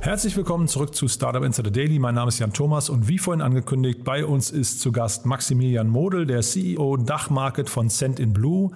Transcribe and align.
Herzlich 0.00 0.36
willkommen 0.36 0.68
zurück 0.68 0.94
zu 0.94 1.08
Startup 1.08 1.42
Insider 1.42 1.72
Daily. 1.72 1.98
Mein 1.98 2.14
Name 2.14 2.28
ist 2.28 2.38
Jan 2.38 2.52
Thomas 2.52 2.88
und 2.88 3.08
wie 3.08 3.18
vorhin 3.18 3.42
angekündigt, 3.42 4.04
bei 4.04 4.24
uns 4.24 4.50
ist 4.50 4.80
zu 4.80 4.92
Gast 4.92 5.26
Maximilian 5.26 5.88
Model, 5.88 6.24
der 6.24 6.42
CEO 6.42 6.96
Dachmarket 6.96 7.68
von 7.68 7.88
Send 7.88 8.20
in 8.20 8.32
Blue, 8.32 8.70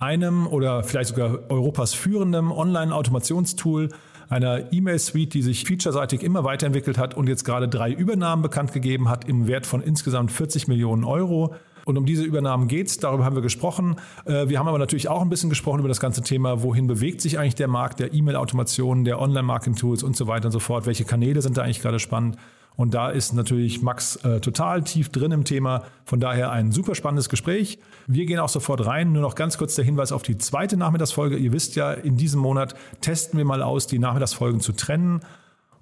einem 0.00 0.48
oder 0.48 0.82
vielleicht 0.82 1.10
sogar 1.10 1.48
Europas 1.48 1.94
führendem 1.94 2.50
Online-Automationstool, 2.50 3.90
einer 4.28 4.72
E-Mail-Suite, 4.72 5.32
die 5.32 5.42
sich 5.42 5.64
featureseitig 5.64 6.24
immer 6.24 6.42
weiterentwickelt 6.42 6.98
hat 6.98 7.14
und 7.14 7.28
jetzt 7.28 7.44
gerade 7.44 7.68
drei 7.68 7.92
Übernahmen 7.92 8.42
bekannt 8.42 8.72
gegeben 8.72 9.08
hat 9.08 9.28
im 9.28 9.46
Wert 9.46 9.66
von 9.66 9.80
insgesamt 9.80 10.32
40 10.32 10.66
Millionen 10.66 11.04
Euro. 11.04 11.54
Und 11.86 11.98
um 11.98 12.06
diese 12.06 12.24
Übernahmen 12.24 12.68
geht 12.68 12.88
es, 12.88 12.98
darüber 12.98 13.24
haben 13.24 13.34
wir 13.34 13.42
gesprochen. 13.42 13.96
Äh, 14.24 14.48
wir 14.48 14.58
haben 14.58 14.68
aber 14.68 14.78
natürlich 14.78 15.08
auch 15.08 15.22
ein 15.22 15.28
bisschen 15.28 15.50
gesprochen 15.50 15.80
über 15.80 15.88
das 15.88 16.00
ganze 16.00 16.22
Thema, 16.22 16.62
wohin 16.62 16.86
bewegt 16.86 17.20
sich 17.20 17.38
eigentlich 17.38 17.54
der 17.54 17.68
Markt 17.68 18.00
der 18.00 18.14
E-Mail-Automation, 18.14 19.04
der 19.04 19.20
Online-Marketing-Tools 19.20 20.02
und 20.02 20.16
so 20.16 20.26
weiter 20.26 20.46
und 20.46 20.52
so 20.52 20.60
fort. 20.60 20.86
Welche 20.86 21.04
Kanäle 21.04 21.42
sind 21.42 21.56
da 21.56 21.62
eigentlich 21.62 21.80
gerade 21.80 21.98
spannend? 21.98 22.36
Und 22.76 22.94
da 22.94 23.10
ist 23.10 23.32
natürlich 23.34 23.82
Max 23.82 24.16
äh, 24.16 24.40
total 24.40 24.82
tief 24.82 25.10
drin 25.10 25.30
im 25.30 25.44
Thema. 25.44 25.84
Von 26.04 26.18
daher 26.18 26.50
ein 26.50 26.72
super 26.72 26.94
spannendes 26.94 27.28
Gespräch. 27.28 27.78
Wir 28.08 28.26
gehen 28.26 28.40
auch 28.40 28.48
sofort 28.48 28.84
rein. 28.84 29.12
Nur 29.12 29.22
noch 29.22 29.36
ganz 29.36 29.58
kurz 29.58 29.76
der 29.76 29.84
Hinweis 29.84 30.10
auf 30.10 30.22
die 30.22 30.38
zweite 30.38 30.76
Nachmittagsfolge. 30.76 31.36
Ihr 31.36 31.52
wisst 31.52 31.76
ja, 31.76 31.92
in 31.92 32.16
diesem 32.16 32.40
Monat 32.40 32.74
testen 33.00 33.38
wir 33.38 33.44
mal 33.44 33.62
aus, 33.62 33.86
die 33.86 34.00
Nachmittagsfolgen 34.00 34.60
zu 34.60 34.72
trennen. 34.72 35.20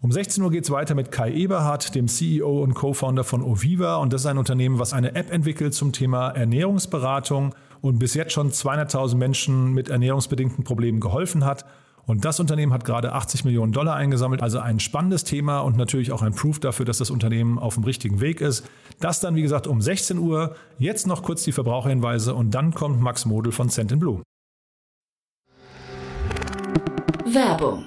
Um 0.03 0.11
16 0.11 0.43
Uhr 0.43 0.51
geht 0.51 0.65
es 0.65 0.71
weiter 0.73 0.97
mit 0.97 1.13
Kai 1.13 1.31
Eberhardt, 1.33 1.95
dem 1.95 2.09
CEO 2.09 2.61
und 2.61 2.75
Co-Founder 2.75 3.23
von 3.23 3.41
Oviva. 3.41 3.99
Und 3.99 4.13
das 4.13 4.23
ist 4.23 4.27
ein 4.27 4.37
Unternehmen, 4.37 4.81
was 4.81 4.93
eine 4.93 5.15
App 5.15 5.31
entwickelt 5.31 5.75
zum 5.75 5.93
Thema 5.93 6.31
Ernährungsberatung 6.31 7.55
und 7.83 8.01
bis 8.01 8.15
jetzt 8.15 8.33
schon 8.33 8.51
200.000 8.51 9.15
Menschen 9.15 9.73
mit 9.73 9.91
ernährungsbedingten 9.91 10.65
Problemen 10.65 10.99
geholfen 10.99 11.45
hat. 11.45 11.65
Und 12.05 12.25
das 12.25 12.41
Unternehmen 12.41 12.73
hat 12.73 12.85
gerade 12.85 13.13
80 13.13 13.45
Millionen 13.45 13.71
Dollar 13.71 13.95
eingesammelt. 13.95 14.43
Also 14.43 14.59
ein 14.59 14.81
spannendes 14.81 15.23
Thema 15.23 15.61
und 15.61 15.77
natürlich 15.77 16.11
auch 16.11 16.23
ein 16.23 16.35
Proof 16.35 16.59
dafür, 16.59 16.85
dass 16.85 16.99
das 16.99 17.11
Unternehmen 17.11 17.61
auf 17.61 17.75
dem 17.75 17.85
richtigen 17.85 18.21
Weg 18.21 18.41
ist. 18.41 18.69
Das 18.99 19.21
dann, 19.21 19.37
wie 19.37 19.43
gesagt, 19.43 19.69
um 19.69 19.81
16 19.81 20.19
Uhr. 20.19 20.57
Jetzt 20.79 21.07
noch 21.07 21.23
kurz 21.23 21.45
die 21.45 21.53
Verbraucherhinweise 21.53 22.35
und 22.35 22.51
dann 22.51 22.75
kommt 22.75 23.01
Max 23.01 23.25
Model 23.25 23.53
von 23.53 23.69
Cent 23.69 23.97
Blue. 24.01 24.21
Werbung. 27.25 27.87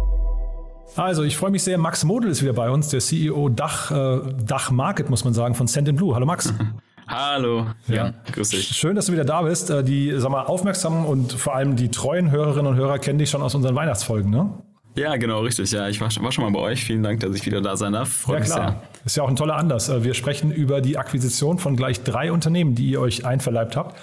Also, 0.95 1.23
ich 1.23 1.37
freue 1.37 1.51
mich 1.51 1.63
sehr. 1.63 1.77
Max 1.77 2.03
Model 2.03 2.29
ist 2.29 2.41
wieder 2.41 2.53
bei 2.53 2.69
uns, 2.69 2.89
der 2.89 2.99
CEO 2.99 3.49
Dach, 3.49 3.91
äh, 3.91 4.19
Dach 4.45 4.71
Market, 4.71 5.09
muss 5.09 5.23
man 5.23 5.33
sagen, 5.33 5.55
von 5.55 5.67
Send 5.67 5.95
Blue. 5.95 6.13
Hallo 6.15 6.25
Max. 6.25 6.53
Hallo, 7.07 7.65
ja, 7.87 7.95
Ja. 8.07 8.13
grüß 8.31 8.49
dich. 8.49 8.67
Schön, 8.67 8.95
dass 8.95 9.07
du 9.07 9.11
wieder 9.13 9.25
da 9.25 9.41
bist. 9.41 9.69
Äh, 9.69 9.83
Die, 9.83 10.13
sag 10.17 10.31
mal, 10.31 10.43
aufmerksamen 10.43 11.05
und 11.05 11.33
vor 11.33 11.55
allem 11.55 11.75
die 11.75 11.89
treuen 11.89 12.31
Hörerinnen 12.31 12.67
und 12.71 12.75
Hörer 12.77 12.99
kennen 12.99 13.19
dich 13.19 13.29
schon 13.29 13.41
aus 13.41 13.53
unseren 13.55 13.75
Weihnachtsfolgen, 13.75 14.29
ne? 14.29 14.49
Ja, 14.95 15.15
genau, 15.15 15.39
richtig. 15.41 15.71
Ja, 15.71 15.87
ich 15.87 15.99
war, 16.01 16.11
schon 16.11 16.23
mal 16.23 16.51
bei 16.51 16.59
euch. 16.59 16.83
Vielen 16.83 17.03
Dank, 17.03 17.21
dass 17.21 17.33
ich 17.35 17.45
wieder 17.45 17.61
da 17.61 17.77
sein 17.77 17.93
darf. 17.93 18.09
Freut 18.09 18.35
Ja, 18.35 18.39
mich 18.41 18.49
klar. 18.53 18.83
Ist 19.05 19.15
ja 19.17 19.23
auch 19.23 19.29
ein 19.29 19.35
toller 19.37 19.55
Anlass. 19.55 19.87
Äh, 19.89 20.03
Wir 20.03 20.13
sprechen 20.13 20.51
über 20.51 20.81
die 20.81 20.97
Akquisition 20.97 21.57
von 21.59 21.75
gleich 21.77 22.03
drei 22.03 22.31
Unternehmen, 22.31 22.75
die 22.75 22.89
ihr 22.91 22.99
euch 23.01 23.25
einverleibt 23.25 23.75
habt. 23.77 23.97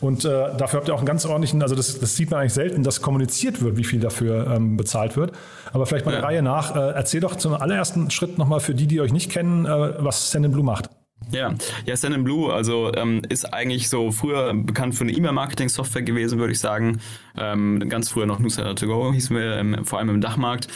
Und 0.00 0.24
äh, 0.24 0.28
dafür 0.56 0.78
habt 0.78 0.88
ihr 0.88 0.94
auch 0.94 0.98
einen 0.98 1.06
ganz 1.06 1.24
ordentlichen, 1.24 1.62
also 1.62 1.74
das, 1.74 1.98
das 1.98 2.16
sieht 2.16 2.30
man 2.30 2.40
eigentlich 2.40 2.52
selten, 2.54 2.82
dass 2.82 3.00
kommuniziert 3.00 3.62
wird, 3.62 3.76
wie 3.76 3.84
viel 3.84 4.00
dafür 4.00 4.46
ähm, 4.54 4.76
bezahlt 4.76 5.16
wird. 5.16 5.32
Aber 5.72 5.86
vielleicht 5.86 6.04
mal 6.06 6.12
der 6.12 6.20
Ja. 6.20 6.26
Reihe 6.26 6.42
nach. 6.42 6.76
Äh, 6.76 6.92
erzähl 6.92 7.20
doch 7.20 7.36
zum 7.36 7.54
allerersten 7.54 8.10
Schritt 8.10 8.38
nochmal 8.38 8.60
für 8.60 8.74
die, 8.74 8.86
die 8.86 9.00
euch 9.00 9.12
nicht 9.12 9.30
kennen, 9.30 9.66
äh, 9.66 9.94
was 9.98 10.30
Send 10.30 10.50
Blue 10.52 10.64
macht. 10.64 10.90
Ja, 11.30 11.54
ja 11.86 11.96
Send 11.96 12.22
Blue, 12.24 12.52
also 12.52 12.92
ähm, 12.94 13.22
ist 13.28 13.52
eigentlich 13.52 13.88
so 13.88 14.12
früher 14.12 14.52
bekannt 14.54 14.94
für 14.94 15.04
eine 15.04 15.12
E-Mail-Marketing-Software 15.12 16.02
gewesen, 16.02 16.38
würde 16.38 16.52
ich 16.52 16.60
sagen. 16.60 17.00
Ähm, 17.36 17.82
ganz 17.88 18.10
früher 18.10 18.26
noch 18.26 18.38
Newsletter 18.38 18.74
to 18.74 18.86
go 18.86 19.12
hießen 19.12 19.34
wir, 19.34 19.56
ähm, 19.56 19.84
vor 19.84 19.98
allem 19.98 20.10
im 20.10 20.20
Dachmarkt. 20.20 20.68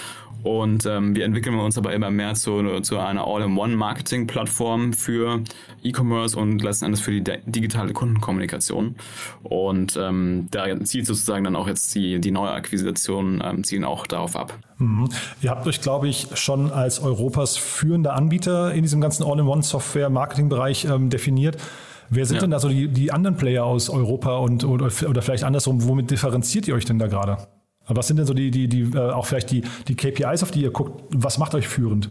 Und 0.43 0.87
ähm, 0.87 1.15
wir 1.15 1.25
entwickeln 1.25 1.59
uns 1.59 1.77
aber 1.77 1.93
immer 1.93 2.11
mehr 2.11 2.35
zu, 2.35 2.81
zu 2.81 2.99
einer 2.99 3.27
All-in-One-Marketing-Plattform 3.27 4.93
für 4.93 5.43
E-Commerce 5.83 6.39
und 6.39 6.63
letzten 6.63 6.87
Endes 6.87 7.01
für 7.01 7.11
die 7.13 7.23
digitale 7.47 7.93
Kundenkommunikation. 7.93 8.97
Und 9.43 9.99
ähm, 10.01 10.49
da 10.51 10.65
zielt 10.85 11.07
sozusagen 11.07 11.45
dann 11.45 11.57
auch 11.57 11.67
jetzt 11.67 11.95
die, 11.95 12.21
die 12.21 12.31
neue 12.31 12.51
Akquisition, 12.51 13.43
ähm, 13.45 13.65
zielen 13.65 13.85
auch 13.85 14.07
darauf 14.07 14.37
ab. 14.37 14.59
Mhm. 14.79 15.09
Ihr 15.43 15.51
habt 15.51 15.67
euch, 15.67 15.81
glaube 15.81 16.09
ich, 16.09 16.29
schon 16.35 16.71
als 16.71 17.01
Europas 17.01 17.57
führender 17.57 18.15
Anbieter 18.15 18.73
in 18.73 18.83
diesem 18.83 19.01
ganzen 19.01 19.25
All-in-One-Software-Marketing-Bereich 19.25 20.87
ähm, 20.87 21.11
definiert. 21.11 21.59
Wer 22.09 22.27
sind 22.27 22.37
Ja. 22.37 22.41
denn 22.41 22.51
da 22.51 22.59
so 22.59 22.69
die, 22.69 22.89
die 22.89 23.13
anderen 23.13 23.37
Player 23.37 23.65
aus 23.65 23.89
Europa 23.89 24.37
und 24.39 24.65
oder, 24.65 24.91
oder 25.09 25.23
vielleicht 25.23 25.45
andersrum, 25.45 25.87
womit 25.87 26.11
differenziert 26.11 26.67
ihr 26.67 26.75
euch 26.75 26.85
denn 26.85 26.99
da 26.99 27.07
gerade? 27.07 27.39
Was 27.97 28.07
sind 28.07 28.17
denn 28.17 28.27
so 28.27 28.35
die, 28.35 28.51
die, 28.51 28.69
die 28.69 28.83
äh, 28.97 29.11
auch 29.11 29.27
vielleicht 29.27 29.51
die, 29.51 29.63
die 29.89 29.97
KPIs, 29.97 30.43
auf 30.43 30.51
die 30.51 30.63
ihr 30.63 30.71
guckt? 30.71 31.03
Was 31.11 31.39
macht 31.39 31.55
euch 31.55 31.69
führend? 31.69 32.11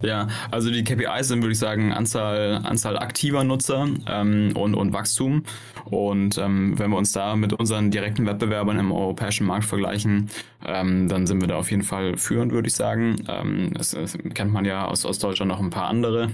Ja, 0.00 0.28
also 0.52 0.70
die 0.70 0.84
KPIs 0.84 1.26
sind, 1.26 1.42
würde 1.42 1.50
ich 1.50 1.58
sagen, 1.58 1.92
Anzahl, 1.92 2.60
Anzahl 2.62 2.96
aktiver 2.96 3.42
Nutzer 3.42 3.88
ähm, 4.06 4.52
und, 4.54 4.76
und 4.76 4.92
Wachstum. 4.92 5.42
Und 5.86 6.38
ähm, 6.38 6.78
wenn 6.78 6.90
wir 6.92 6.96
uns 6.96 7.10
da 7.10 7.34
mit 7.34 7.52
unseren 7.52 7.90
direkten 7.90 8.24
Wettbewerbern 8.24 8.78
im 8.78 8.92
europäischen 8.92 9.44
Markt 9.44 9.64
vergleichen, 9.64 10.30
ähm, 10.64 11.08
dann 11.08 11.26
sind 11.26 11.40
wir 11.40 11.48
da 11.48 11.56
auf 11.56 11.72
jeden 11.72 11.82
Fall 11.82 12.16
führend, 12.16 12.52
würde 12.52 12.68
ich 12.68 12.76
sagen. 12.76 13.16
Ähm, 13.26 13.72
das, 13.74 13.90
das 13.90 14.16
kennt 14.34 14.52
man 14.52 14.64
ja 14.64 14.86
aus, 14.86 15.04
aus 15.04 15.18
Deutschland 15.18 15.48
noch 15.50 15.58
ein 15.58 15.70
paar 15.70 15.88
andere 15.88 16.30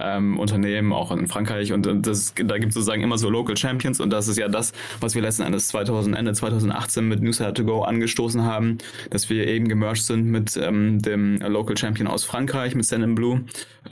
ähm, 0.00 0.36
Unternehmen, 0.36 0.92
auch 0.92 1.12
in 1.12 1.28
Frankreich. 1.28 1.72
Und 1.72 1.86
das, 2.04 2.34
da 2.34 2.58
gibt 2.58 2.70
es 2.70 2.74
sozusagen 2.74 3.02
immer 3.02 3.18
so 3.18 3.30
Local 3.30 3.56
Champions. 3.56 4.00
Und 4.00 4.10
das 4.10 4.26
ist 4.26 4.38
ja 4.38 4.48
das, 4.48 4.72
was 4.98 5.14
wir 5.14 5.22
letzten 5.22 5.42
Endes 5.42 5.68
2000, 5.68 6.16
Ende 6.16 6.32
2018 6.32 7.06
mit 7.06 7.22
Newsletter 7.22 7.54
to 7.54 7.64
Go 7.64 7.82
angestoßen 7.82 8.42
haben, 8.42 8.78
dass 9.10 9.30
wir 9.30 9.46
eben 9.46 9.68
gemerged 9.68 10.02
sind 10.02 10.26
mit 10.26 10.56
ähm, 10.56 11.00
dem 11.00 11.36
Local 11.36 11.76
Champion 11.76 12.08
aus 12.08 12.24
Frankreich, 12.24 12.74
mit 12.74 12.84
Send 12.86 13.03
Blue 13.14 13.42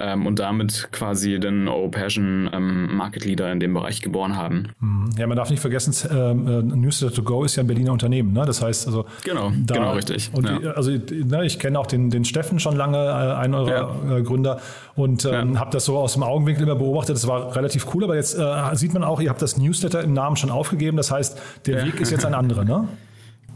ähm, 0.01 0.27
und 0.27 0.39
damit 0.39 0.89
quasi 0.93 1.39
den 1.39 1.69
europäischen 1.69 2.49
ähm, 2.53 2.97
Market 2.97 3.25
Leader 3.25 3.53
in 3.53 3.61
dem 3.61 3.75
Bereich 3.75 4.01
geboren 4.01 4.37
haben. 4.37 4.71
Ja, 5.19 5.27
man 5.27 5.37
darf 5.37 5.51
nicht 5.51 5.61
vergessen, 5.61 5.95
ähm, 6.11 6.47
äh, 6.49 6.63
Newsletter 6.77 7.15
to 7.15 7.23
go 7.23 7.45
ist 7.45 7.57
ja 7.57 7.63
ein 7.63 7.67
Berliner 7.67 7.93
Unternehmen. 7.93 8.33
Ne? 8.33 8.45
Das 8.47 8.63
heißt, 8.63 8.87
also 8.87 9.05
Genau, 9.25 9.53
genau, 9.67 9.93
richtig. 9.93 10.31
Und 10.33 10.49
Ja. 10.49 10.59
die, 10.59 10.67
also 10.69 10.91
ne, 10.91 11.45
ich 11.45 11.59
kenne 11.59 11.79
auch 11.79 11.87
den, 11.87 12.09
den 12.11 12.25
Steffen 12.25 12.59
schon 12.59 12.77
lange, 12.77 12.97
äh, 12.97 13.35
einen 13.35 13.55
eurer 13.55 14.19
äh, 14.19 14.23
Gründer, 14.23 14.61
und 14.95 15.25
ähm, 15.25 15.55
Ja. 15.55 15.61
habe 15.61 15.71
das 15.71 15.85
so 15.87 15.97
aus 15.99 16.15
dem 16.15 16.23
Augenwinkel 16.23 16.65
immer 16.65 16.75
beobachtet. 16.77 17.17
Das 17.17 17.27
war 17.27 17.55
relativ 17.57 17.95
cool, 17.95 18.05
aber 18.05 18.15
jetzt 18.17 18.39
äh, 18.39 18.75
sieht 18.75 18.93
man 18.95 19.05
auch, 19.05 19.21
ihr 19.21 19.31
habt 19.31 19.43
das 19.43 19.57
Newsletter 19.57 20.03
im 20.03 20.13
Namen 20.13 20.37
schon 20.37 20.51
aufgegeben. 20.51 20.97
Das 20.97 21.11
heißt, 21.11 21.39
der 21.67 21.79
Ja. 21.81 21.87
Weg 21.87 22.01
ist 22.01 22.11
jetzt 22.11 22.25
ein 22.25 22.35
anderer, 22.35 22.65
ne? 22.65 22.89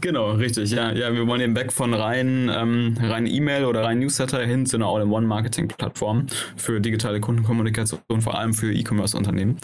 Genau, 0.01 0.31
richtig. 0.31 0.71
Ja, 0.71 0.91
ja, 0.91 1.13
wir 1.13 1.27
wollen 1.27 1.41
eben 1.41 1.55
weg 1.55 1.71
von 1.71 1.93
rein 1.93 2.51
ähm, 2.53 2.97
rein 3.01 3.25
E-Mail 3.25 3.65
oder 3.65 3.83
rein 3.83 3.99
Newsletter 3.99 4.45
hin 4.45 4.65
zu 4.65 4.77
einer 4.77 4.87
All-in-One-Marketing-Plattform 4.87 6.27
für 6.55 6.79
digitale 6.79 7.19
Kundenkommunikation, 7.19 7.99
vor 8.19 8.37
allem 8.37 8.53
für 8.53 8.71
E-Commerce-Unternehmen. 8.71 9.57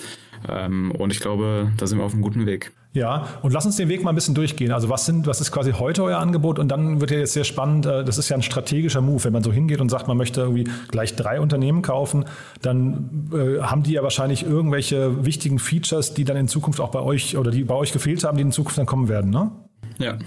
Ähm, 0.50 0.92
und 0.92 1.12
ich 1.12 1.20
glaube, 1.20 1.72
da 1.78 1.88
sind 1.88 2.00
wir 2.00 2.06
auf 2.06 2.14
einem 2.14 2.22
guten 2.22 2.46
Weg. 2.46 2.72
Ja, 2.94 3.28
und 3.42 3.54
lass 3.54 3.66
uns 3.66 3.76
den 3.76 3.90
Weg 3.90 4.04
mal 4.04 4.12
ein 4.12 4.16
bisschen 4.16 4.36
durchgehen. 4.36 4.72
Also 4.72 4.88
was 4.88 5.08
sind, 5.08 5.26
was 5.26 5.42
ist 5.42 5.52
quasi 5.52 5.72
heute 5.72 6.04
euer 6.04 6.20
Angebot? 6.20 6.60
Und 6.60 6.70
dann 6.70 7.02
wird 7.02 7.10
ja 7.10 7.18
jetzt 7.18 7.34
sehr 7.34 7.44
spannend, 7.44 7.88
äh, 7.88 8.04
das 8.04 8.20
ist 8.20 8.30
ja 8.30 8.36
ein 8.36 8.44
strategischer 8.44 9.02
Move. 9.02 9.24
Wenn 9.24 9.34
man 9.34 9.44
so 9.44 9.52
hingeht 9.52 9.82
und 9.82 9.90
sagt, 9.90 10.08
man 10.08 10.18
möchte 10.18 10.42
irgendwie 10.42 10.66
gleich 10.90 11.16
drei 11.16 11.42
Unternehmen 11.42 11.82
kaufen, 11.82 12.26
dann 12.62 13.30
äh, 13.34 13.62
haben 13.62 13.82
die 13.82 13.94
ja 13.94 14.04
wahrscheinlich 14.04 14.44
irgendwelche 14.46 15.26
wichtigen 15.26 15.58
Features, 15.58 16.14
die 16.14 16.24
dann 16.24 16.38
in 16.38 16.48
Zukunft 16.48 16.80
auch 16.80 16.90
bei 16.90 17.00
euch 17.00 17.36
oder 17.36 17.50
die 17.50 17.64
bei 17.64 17.76
euch 17.76 17.94
gefehlt 17.94 18.24
haben, 18.24 18.38
die 18.38 18.44
in 18.44 18.52
Zukunft 18.52 18.78
dann 18.78 18.86
kommen 18.86 19.08
werden, 19.08 19.32
ne? 19.32 19.52
Ja, 20.00 20.18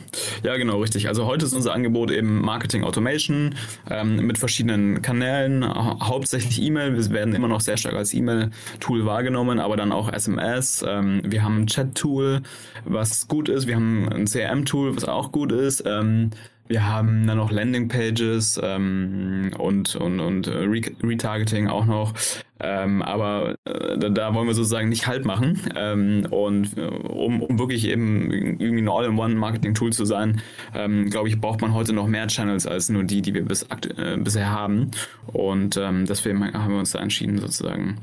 ja, 0.43 0.57
genau, 0.57 0.81
richtig. 0.81 1.09
Also 1.09 1.27
heute 1.27 1.47
ist 1.47 1.53
unser 1.53 1.73
Angebot 1.73 2.11
eben 2.11 2.41
Marketing 2.41 2.85
Automation 2.85 3.55
ähm, 3.91 4.27
mit 4.27 4.39
verschiedenen 4.39 5.03
Kanälen, 5.03 5.65
hauptsächlich 5.65 6.63
E-Mail. 6.63 6.97
Wir 6.97 7.11
werden 7.11 7.35
immer 7.35 7.49
noch 7.49 7.61
sehr 7.61 7.77
stark 7.77 7.95
als 7.95 8.15
E-Mail-Tool 8.15 9.07
wahrgenommen, 9.07 9.59
aber 9.59 9.77
dann 9.77 9.93
auch 9.93 10.13
SMS. 10.13 10.85
Ähm, 10.87 11.23
wir 11.25 11.43
haben 11.43 11.63
ein 11.63 11.67
Chat-Tool, 11.67 12.43
was 12.85 13.29
gut 13.29 13.49
ist. 13.49 13.67
Wir 13.67 13.77
haben 13.77 14.09
ein 14.09 14.27
CRM-Tool, 14.27 14.97
was 14.97 15.05
auch 15.05 15.33
gut 15.33 15.53
ist. 15.53 15.85
Ähm, 15.87 16.31
wir 16.69 16.87
haben 16.89 17.27
dann 17.27 17.37
noch 17.37 17.51
Landingpages 17.51 18.61
ähm, 18.63 19.53
und, 19.57 19.95
und, 19.95 20.21
und 20.21 20.49
äh, 20.49 20.67
Retargeting 21.03 21.69
auch 21.69 21.87
noch. 21.87 22.13
Ähm, 22.59 23.03
aber 23.03 23.57
äh, 23.65 23.99
da, 23.99 24.09
da, 24.09 24.35
wollen 24.35 24.47
wir 24.47 24.55
sozusagen 24.55 24.89
nicht 24.89 25.07
halt 25.07 25.25
machen. 25.25 25.61
Ähm, 25.75 26.27
und 26.31 26.77
äh, 26.79 26.87
um, 26.87 27.43
um 27.43 27.59
wirklich 27.59 27.87
eben 27.87 28.31
irgendwie 28.31 28.83
ein 28.83 28.89
All-in-One-Marketing-Tool 28.89 29.93
zu 29.93 30.05
sein, 30.05 30.41
ähm, 30.75 31.11
glaube 31.11 31.29
ich, 31.29 31.41
braucht 31.41 31.61
man 31.61 31.75
heute 31.75 31.93
noch 31.93 32.07
mehr 32.07 32.27
Channels 32.29 32.67
als 32.67 32.89
nur 32.89 33.05
die, 33.05 33.21
die 33.21 33.35
wir 33.35 33.45
bis, 33.45 33.65
äh, 33.65 34.17
bisher 34.17 34.51
haben. 34.51 34.91
Und 35.27 35.77
ähm, 35.77 36.07
deswegen 36.07 36.53
haben 36.55 36.73
wir 36.73 36.79
uns 36.79 36.93
da 36.93 37.01
entschieden, 37.01 37.39
sozusagen 37.39 37.99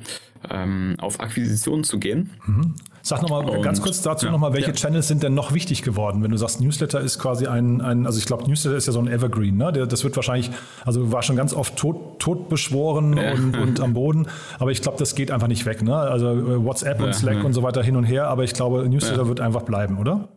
ähm, 0.50 0.96
auf 1.00 1.20
Akquisition 1.20 1.84
zu 1.84 2.00
gehen. 2.00 2.30
Mhm. 2.46 2.76
Sag 3.06 3.22
nochmal 3.22 3.62
ganz 3.62 3.82
kurz 3.82 4.02
dazu 4.02 4.28
ja, 4.28 4.32
nochmal, 4.32 4.54
welche 4.54 4.70
ja. 4.70 4.74
Channels 4.74 5.10
sind 5.10 5.24
denn 5.24 5.34
noch 5.34 5.54
wichtig 5.54 5.82
geworden? 5.82 6.24
Wenn 6.24 6.32
du 6.32 6.38
sagst, 6.38 6.62
Newsletter 6.62 7.02
ist 7.02 7.20
quasi 7.20 7.48
ein, 7.48 7.82
ein 7.82 8.06
also 8.06 8.18
ich 8.18 8.26
glaube, 8.26 8.46
Newsletter 8.50 8.78
ist 8.78 8.88
ja 8.88 8.94
so 8.94 9.00
ein 9.00 9.10
Evergreen, 9.10 9.58
ne? 9.58 9.74
Der, 9.74 9.86
das 9.88 10.06
wird 10.06 10.16
wahrscheinlich, 10.16 10.52
also 10.86 11.12
war 11.12 11.22
schon 11.22 11.36
ganz 11.36 11.54
oft 11.54 11.76
tot, 11.76 12.20
tot 12.20 12.48
beschworen 12.48 13.18
ja. 13.18 13.34
und, 13.34 13.58
und 13.62 13.82
am 13.82 13.94
Boden, 13.94 14.28
aber 14.58 14.72
ich 14.72 14.82
glaube, 14.82 14.98
das 15.00 15.16
geht 15.16 15.32
einfach 15.32 15.50
nicht 15.50 15.66
weg, 15.66 15.84
ne? 15.84 15.94
Also 15.94 16.30
äh, 16.30 16.64
WhatsApp 16.64 17.02
und 17.02 17.14
Slack 17.14 17.44
und 17.44 17.52
so 17.52 17.62
weiter 17.62 17.84
hin 17.84 17.98
und 17.98 18.06
her, 18.06 18.30
aber 18.30 18.46
ich 18.46 18.54
glaube, 18.54 18.88
Newsletter 18.88 19.28
wird 19.28 19.42
einfach 19.42 19.64
bleiben, 19.64 19.98
oder? 19.98 20.30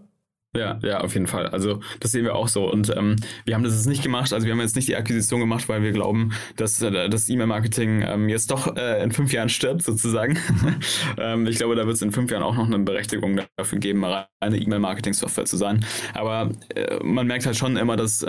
Ja, 0.55 0.79
ja, 0.83 1.01
auf 1.01 1.15
jeden 1.15 1.27
Fall. 1.27 1.49
Also 1.49 1.81
das 2.01 2.13
sehen 2.13 2.25
wir 2.25 2.35
auch 2.35 2.49
so. 2.49 2.71
Und 2.71 2.95
ähm, 2.97 3.17
wir 3.45 3.55
haben 3.55 3.65
das 3.65 3.75
jetzt 3.75 3.87
nicht 3.87 4.03
gemacht, 4.03 4.33
also 4.33 4.47
wir 4.47 4.53
haben 4.53 4.61
jetzt 4.61 4.77
nicht 4.77 4.89
die 4.89 4.97
Akquisition 4.97 5.41
gemacht, 5.41 5.69
weil 5.69 5.83
wir 5.83 5.93
glauben, 5.93 6.33
dass 6.57 6.81
äh, 6.81 7.09
das 7.09 7.29
E-Mail-Marketing 7.29 8.03
ähm, 8.03 8.29
jetzt 8.29 8.51
doch 8.51 8.75
äh, 8.77 9.03
in 9.03 9.13
fünf 9.13 9.33
Jahren 9.33 9.49
stirbt, 9.49 9.83
sozusagen. 9.83 10.39
ähm, 11.19 11.47
ich 11.47 11.57
glaube, 11.57 11.77
da 11.77 11.85
wird 11.87 11.97
es 11.97 12.03
in 12.03 12.13
fünf 12.13 12.31
Jahren 12.31 12.43
auch 12.43 12.55
noch 12.55 12.67
eine 12.67 12.79
Berechtigung 12.79 13.41
dafür 13.57 13.79
geben, 13.79 14.05
eine 14.05 14.57
E-Mail-Marketing-Software 14.57 15.45
zu 15.45 15.57
sein. 15.57 15.85
Aber 16.15 16.51
äh, 16.75 16.99
man 17.03 17.27
merkt 17.27 17.47
halt 17.47 17.57
schon 17.57 17.77
immer, 17.77 17.97
dass 17.97 18.25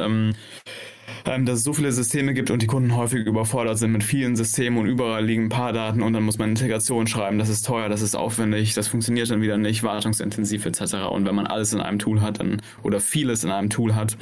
ähm, 1.26 1.46
dass 1.46 1.60
es 1.60 1.64
so 1.64 1.74
viele 1.74 1.92
Systeme 1.92 2.34
gibt 2.34 2.52
und 2.52 2.62
die 2.62 2.68
Kunden 2.68 2.96
häufig 2.96 3.26
überfordert 3.26 3.78
sind 3.78 3.92
mit 3.92 4.04
vielen 4.04 4.36
Systemen 4.36 4.80
und 4.80 4.86
überall 4.88 5.26
liegen 5.26 5.46
ein 5.46 5.50
paar 5.50 5.74
Daten 5.74 6.02
und 6.02 6.14
dann 6.14 6.24
muss 6.24 6.38
man 6.38 6.50
Integration 6.50 7.08
schreiben, 7.08 7.38
das 7.38 7.50
ist 7.50 7.66
teuer, 7.66 7.90
das 7.90 8.02
ist 8.02 8.16
aufwendig, 8.16 8.74
das 8.74 8.88
funktioniert 8.88 9.30
dann 9.30 9.42
wieder 9.42 9.58
nicht, 9.58 9.84
wartungsintensiv 9.84 10.66
etc. 10.66 11.10
Und 11.12 11.26
wenn 11.26 11.36
man 11.36 11.48
alles 11.48 11.74
in 11.74 11.82
einem 11.82 12.00
Tool 12.00 12.22
hat 12.22 12.40
dann 12.40 12.62
oder 12.84 13.00
vieles 13.00 13.44
in 13.44 13.52
einem 13.52 13.70
Tool 13.70 13.96
hat, 13.96 14.18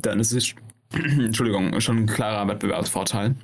dann 0.00 0.20
ist 0.20 0.32
es 0.32 0.54
Entschuldigung, 0.92 1.80
schon 1.80 1.98
ein 1.98 2.06
klarer 2.06 2.48
Wettbewerbsvorteil. 2.48 3.36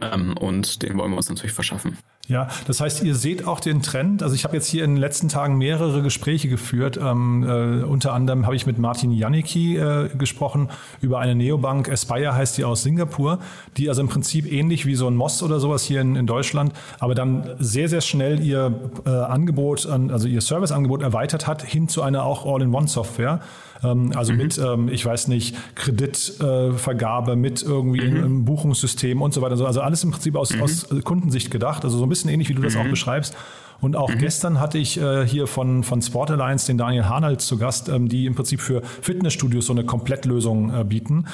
Ähm, 0.00 0.36
und 0.36 0.82
den 0.82 0.96
wollen 0.96 1.10
wir 1.12 1.16
uns 1.16 1.28
natürlich 1.28 1.52
verschaffen. 1.52 1.96
Ja, 2.28 2.48
das 2.66 2.80
heißt, 2.80 3.04
ihr 3.04 3.14
seht 3.14 3.46
auch 3.46 3.60
den 3.60 3.82
Trend. 3.82 4.22
Also 4.22 4.34
ich 4.34 4.42
habe 4.42 4.56
jetzt 4.56 4.66
hier 4.66 4.82
in 4.82 4.94
den 4.94 5.00
letzten 5.00 5.28
Tagen 5.28 5.58
mehrere 5.58 6.02
Gespräche 6.02 6.48
geführt. 6.48 6.98
Ähm, 7.00 7.44
äh, 7.44 7.84
unter 7.84 8.14
anderem 8.14 8.46
habe 8.46 8.56
ich 8.56 8.66
mit 8.66 8.78
Martin 8.78 9.12
Janicki 9.12 9.76
äh, 9.76 10.08
gesprochen 10.16 10.68
über 11.00 11.20
eine 11.20 11.36
Neobank, 11.36 11.88
Aspire 11.88 12.34
heißt 12.34 12.58
die 12.58 12.64
aus 12.64 12.82
Singapur, 12.82 13.38
die 13.76 13.88
also 13.88 14.00
im 14.00 14.08
Prinzip 14.08 14.50
ähnlich 14.50 14.86
wie 14.86 14.96
so 14.96 15.06
ein 15.06 15.14
Moss 15.14 15.40
oder 15.42 15.60
sowas 15.60 15.84
hier 15.84 16.00
in, 16.00 16.16
in 16.16 16.26
Deutschland, 16.26 16.72
aber 16.98 17.14
dann 17.14 17.54
sehr, 17.60 17.88
sehr 17.88 18.00
schnell 18.00 18.40
ihr 18.40 18.72
äh, 19.04 19.10
Angebot, 19.10 19.86
also 19.86 20.26
ihr 20.26 20.40
Serviceangebot 20.40 21.02
erweitert 21.02 21.46
hat 21.46 21.62
hin 21.62 21.86
zu 21.88 22.02
einer 22.02 22.24
auch 22.24 22.44
All-in-One-Software. 22.44 23.40
Ähm, 23.82 24.12
also 24.14 24.32
mhm. 24.32 24.38
mit, 24.38 24.58
ähm, 24.58 24.88
ich 24.88 25.04
weiß 25.04 25.28
nicht, 25.28 25.56
Kreditvergabe, 25.74 27.32
äh, 27.32 27.36
mit 27.36 27.62
irgendwie 27.62 28.08
mhm. 28.08 28.16
einem 28.16 28.44
Buchungssystem 28.44 29.22
und 29.22 29.34
so 29.34 29.42
weiter. 29.42 29.58
Also 29.64 29.80
alles 29.80 30.04
im 30.04 30.10
Prinzip 30.10 30.36
aus, 30.36 30.54
mhm. 30.54 30.62
aus 30.62 30.86
Kundensicht 31.04 31.50
gedacht. 31.50 31.84
Also 31.84 31.98
so 31.98 32.04
ein 32.04 32.08
bisschen 32.08 32.30
ähnlich, 32.30 32.48
wie 32.48 32.54
du 32.54 32.62
das 32.62 32.76
auch 32.76 32.84
mhm. 32.84 32.90
beschreibst. 32.90 33.36
Und 33.80 33.96
auch 33.96 34.10
mhm. 34.10 34.18
gestern 34.18 34.60
hatte 34.60 34.78
ich 34.78 35.00
äh, 35.00 35.26
hier 35.26 35.46
von, 35.46 35.82
von 35.82 36.00
Sport 36.00 36.30
Alliance 36.30 36.66
den 36.66 36.78
Daniel 36.78 37.04
Harnald 37.04 37.40
zu 37.40 37.58
Gast, 37.58 37.88
ähm, 37.88 38.08
die 38.08 38.26
im 38.26 38.34
Prinzip 38.34 38.60
für 38.60 38.82
Fitnessstudios 38.82 39.66
so 39.66 39.72
eine 39.72 39.84
Komplettlösung 39.84 40.74
äh, 40.74 40.84
bieten. 40.84 41.26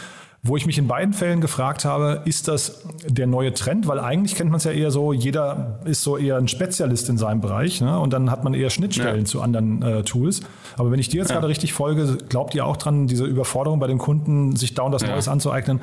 Wo 0.44 0.56
ich 0.56 0.66
mich 0.66 0.76
in 0.76 0.88
beiden 0.88 1.14
Fällen 1.14 1.40
gefragt 1.40 1.84
habe, 1.84 2.22
ist 2.24 2.48
das 2.48 2.82
der 3.06 3.28
neue 3.28 3.54
Trend? 3.54 3.86
Weil 3.86 4.00
eigentlich 4.00 4.34
kennt 4.34 4.50
man 4.50 4.58
es 4.58 4.64
ja 4.64 4.72
eher 4.72 4.90
so, 4.90 5.12
jeder 5.12 5.78
ist 5.84 6.02
so 6.02 6.16
eher 6.16 6.36
ein 6.36 6.48
Spezialist 6.48 7.08
in 7.08 7.16
seinem 7.16 7.40
Bereich 7.40 7.80
ne? 7.80 8.00
und 8.00 8.12
dann 8.12 8.28
hat 8.28 8.42
man 8.42 8.52
eher 8.52 8.68
Schnittstellen 8.68 9.20
ja. 9.20 9.24
zu 9.24 9.40
anderen 9.40 9.82
äh, 9.82 10.02
Tools. 10.02 10.40
Aber 10.76 10.90
wenn 10.90 10.98
ich 10.98 11.08
dir 11.08 11.18
jetzt 11.18 11.28
ja. 11.28 11.36
gerade 11.36 11.46
richtig 11.46 11.72
folge, 11.72 12.18
glaubt 12.28 12.56
ihr 12.56 12.66
auch 12.66 12.76
dran, 12.76 13.06
diese 13.06 13.24
Überforderung 13.24 13.78
bei 13.78 13.86
den 13.86 13.98
Kunden, 13.98 14.56
sich 14.56 14.74
dauernd 14.74 14.92
das 14.92 15.02
ja. 15.02 15.10
Neues 15.10 15.28
anzueignen, 15.28 15.80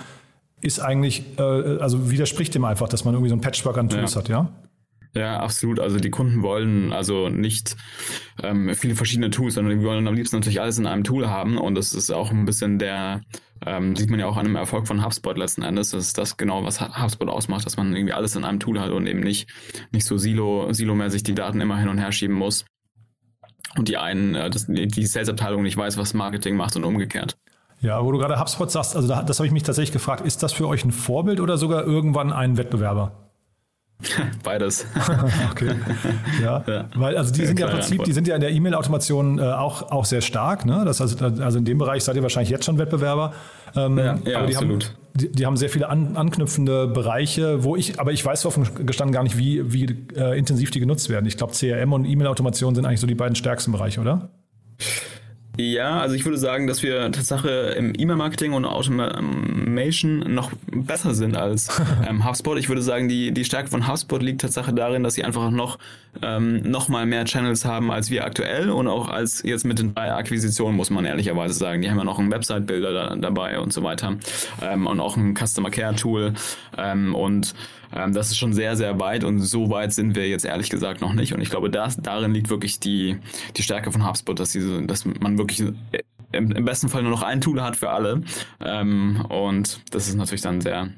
ist 0.60 0.82
eigentlich, 0.82 1.24
äh, 1.38 1.42
also 1.80 2.12
widerspricht 2.12 2.54
dem 2.54 2.66
einfach, 2.66 2.90
dass 2.90 3.06
man 3.06 3.14
irgendwie 3.14 3.30
so 3.30 3.36
ein 3.36 3.42
Patchwork 3.42 3.78
an 3.78 3.88
Tools 3.88 4.18
hat, 4.18 4.28
ja? 4.28 4.50
Ja, 5.16 5.40
absolut. 5.40 5.80
Also 5.80 5.98
die 5.98 6.12
Kunden 6.12 6.44
wollen 6.44 6.94
also 6.94 7.30
nicht 7.30 7.76
ähm, 8.44 8.76
viele 8.76 8.96
verschiedene 8.96 9.32
Tools, 9.32 9.56
sondern 9.56 9.80
die 9.80 9.86
wollen 9.86 10.08
am 10.08 10.14
liebsten 10.14 10.36
natürlich 10.36 10.62
alles 10.62 10.78
in 10.78 10.86
einem 10.86 11.04
Tool 11.04 11.30
haben. 11.30 11.58
Und 11.58 11.76
das 11.76 11.94
ist 11.94 12.12
auch 12.12 12.30
ein 12.30 12.46
bisschen 12.46 12.78
der, 12.78 13.22
ähm, 13.66 13.96
sieht 13.96 14.10
man 14.10 14.20
ja 14.20 14.28
auch 14.28 14.38
an 14.38 14.46
dem 14.46 14.56
Erfolg 14.56 14.88
von 14.88 15.04
HubSpot 15.04 15.38
letzten 15.38 15.64
Endes. 15.64 15.92
Das 15.92 16.08
ist 16.08 16.18
das 16.18 16.38
genau, 16.38 16.64
was 16.64 16.82
HubSpot 16.82 17.30
ausmacht, 17.30 17.66
dass 17.66 17.78
man 17.78 17.96
irgendwie 17.96 18.14
alles 18.14 18.36
in 18.36 18.44
einem 18.44 18.60
Tool 18.60 18.80
hat 18.80 18.92
und 18.92 19.08
eben 19.08 19.20
nicht, 19.20 19.50
nicht 19.92 20.06
so 20.06 20.18
silo, 20.18 20.72
silomäßig 20.72 21.24
die 21.24 21.36
Daten 21.36 21.62
immer 21.62 21.78
hin 21.78 21.90
und 21.90 21.98
her 21.98 22.12
schieben 22.12 22.36
muss. 22.36 22.66
Und 23.78 23.88
die 23.88 23.98
einen, 23.98 24.36
äh, 24.36 24.50
das, 24.50 24.66
die 24.68 25.06
Sales-Abteilung 25.06 25.64
nicht 25.64 25.78
weiß, 25.78 25.98
was 25.98 26.14
Marketing 26.14 26.56
macht 26.56 26.76
und 26.76 26.84
umgekehrt. 26.84 27.38
Ja, 27.82 28.04
wo 28.04 28.12
du 28.12 28.18
gerade 28.18 28.40
HubSpot 28.40 28.70
sagst, 28.70 28.96
also 28.96 29.08
das 29.08 29.40
habe 29.40 29.48
ich 29.48 29.54
mich 29.54 29.64
tatsächlich 29.64 29.94
gefragt, 29.94 30.26
ist 30.26 30.44
das 30.44 30.52
für 30.52 30.68
euch 30.68 30.84
ein 30.84 30.92
Vorbild 30.92 31.40
oder 31.40 31.58
sogar 31.58 31.86
irgendwann 31.86 32.34
ein 32.34 32.58
Wettbewerber? 32.58 33.29
Beides. 34.44 34.86
okay. 35.52 35.72
Ja. 36.42 36.64
ja. 36.66 36.86
Weil 36.96 37.18
also 37.18 37.34
die 37.34 37.46
sind 37.46 37.60
ja 37.60 37.68
im 37.68 37.74
Prinzip, 37.74 37.92
Antwort. 37.92 38.08
die 38.08 38.14
sind 38.14 38.28
ja 38.28 38.36
in 38.36 38.42
der 38.42 38.52
E-Mail-Automation 38.52 39.40
äh, 39.40 39.42
auch, 39.42 39.92
auch 39.92 40.06
sehr 40.06 40.22
stark. 40.22 40.66
Ne? 40.66 40.84
Das 40.86 41.02
also, 41.02 41.18
also 41.26 41.58
in 41.58 41.66
dem 41.66 41.78
Bereich 41.78 42.04
seid 42.04 42.16
ihr 42.16 42.24
wahrscheinlich 42.24 42.50
jetzt 42.50 42.66
schon 42.66 42.78
Wettbewerber. 42.78 43.34
Ähm, 43.76 43.98
ja, 43.98 44.18
ja, 44.26 44.38
aber 44.38 44.48
die 44.48 44.56
absolut. 44.56 44.86
Haben, 44.86 44.96
die, 45.16 45.32
die, 45.32 45.46
haben 45.46 45.58
sehr 45.58 45.70
viele 45.70 45.90
an, 45.90 46.16
anknüpfende 46.16 46.88
Bereiche, 46.88 47.64
wo 47.64 47.76
ich, 47.76 48.00
aber 48.00 48.14
ich 48.14 48.24
weiß 48.24 48.46
offen 48.46 48.68
gestanden 48.86 49.14
gar 49.14 49.24
nicht, 49.24 49.38
wie, 49.38 49.74
wie 49.74 50.08
äh, 50.16 50.38
intensiv 50.38 50.72
die 50.72 50.80
genutzt 50.80 51.10
werden. 51.10 51.26
Ich 51.26 51.36
glaube, 51.36 51.54
CRM 51.54 51.92
und 51.92 52.06
E-Mail-Automation 52.06 52.76
sind 52.76 52.86
eigentlich 52.86 53.02
so 53.02 53.08
die 53.08 53.16
beiden 53.16 53.36
stärksten 53.36 53.74
Bereiche, 53.74 54.00
oder? 54.00 54.30
Ja, 55.60 56.00
also 56.00 56.16
ich 56.16 56.24
würde 56.24 56.38
sagen, 56.38 56.68
dass 56.68 56.84
wir 56.84 57.12
Tatsache 57.12 57.76
im 57.78 57.94
E-Mail-Marketing 57.94 58.54
und 58.54 58.64
Automation 58.64 60.20
noch 60.34 60.52
besser 60.72 61.14
sind 61.14 61.36
als 61.36 61.82
ähm, 62.08 62.26
HubSpot. 62.26 62.58
Ich 62.58 62.70
würde 62.70 62.82
sagen, 62.82 63.10
die, 63.10 63.34
die 63.34 63.44
Stärke 63.44 63.68
von 63.68 63.86
HubSpot 63.86 64.24
liegt 64.24 64.40
Tatsache 64.40 64.74
darin, 64.74 65.04
dass 65.04 65.16
sie 65.16 65.26
einfach 65.26 65.52
noch, 65.52 65.78
ähm, 66.22 66.62
noch 66.62 66.88
mal 66.88 67.06
mehr 67.06 67.26
Channels 67.26 67.66
haben 67.66 67.92
als 67.92 68.10
wir 68.10 68.24
aktuell 68.24 68.70
und 68.70 68.88
auch 68.88 69.10
als 69.10 69.44
jetzt 69.44 69.66
mit 69.66 69.80
den 69.80 69.94
drei 69.94 70.14
Akquisitionen, 70.14 70.78
muss 70.78 70.92
man 70.92 71.04
ehrlicherweise 71.04 71.56
sagen. 71.56 71.82
Die 71.82 71.90
haben 71.90 71.98
ja 71.98 72.06
noch 72.06 72.20
einen 72.20 72.32
Website-Builder 72.32 72.94
da, 72.94 73.16
dabei 73.18 73.60
und 73.60 73.74
so 73.74 73.84
weiter 73.84 74.16
ähm, 74.62 74.88
und 74.88 75.02
auch 75.02 75.18
ein 75.18 75.36
Customer 75.36 75.72
Care-Tool 75.72 76.36
ähm, 76.78 77.14
und 77.14 77.54
ähm, 77.96 78.14
das 78.14 78.28
ist 78.28 78.38
schon 78.38 78.54
sehr, 78.54 78.76
sehr 78.76 79.00
weit 79.00 79.24
und 79.24 79.40
so 79.40 79.70
weit 79.70 79.94
sind 79.94 80.16
wir 80.16 80.28
jetzt 80.28 80.46
ehrlich 80.46 80.70
gesagt 80.70 81.02
noch 81.02 81.14
nicht. 81.14 81.34
Und 81.34 81.42
ich 81.42 81.50
glaube, 81.50 81.70
das, 81.70 81.98
darin 81.98 82.34
liegt 82.34 82.50
wirklich 82.50 82.80
die, 82.80 83.18
die 83.58 83.64
Stärke 83.64 83.92
von 83.92 84.08
HubSpot, 84.08 84.40
dass, 84.40 84.52
diese, 84.52 84.84
dass 84.84 85.06
man 85.06 85.38
wirklich 85.38 85.49
im, 86.32 86.52
im 86.52 86.66
besten 86.66 86.90
Fall 86.90 87.02
nur 87.02 87.12
noch 87.12 87.24
ein 87.24 87.42
Tool 87.42 87.62
hat 87.62 87.76
für 87.76 87.90
alle. 87.90 88.22
Ähm, 88.60 89.26
und 89.30 89.82
das 89.92 90.08
ist 90.08 90.16
natürlich 90.16 90.42
dann 90.42 90.62
sehr, 90.62 90.84
äh, 90.84 90.90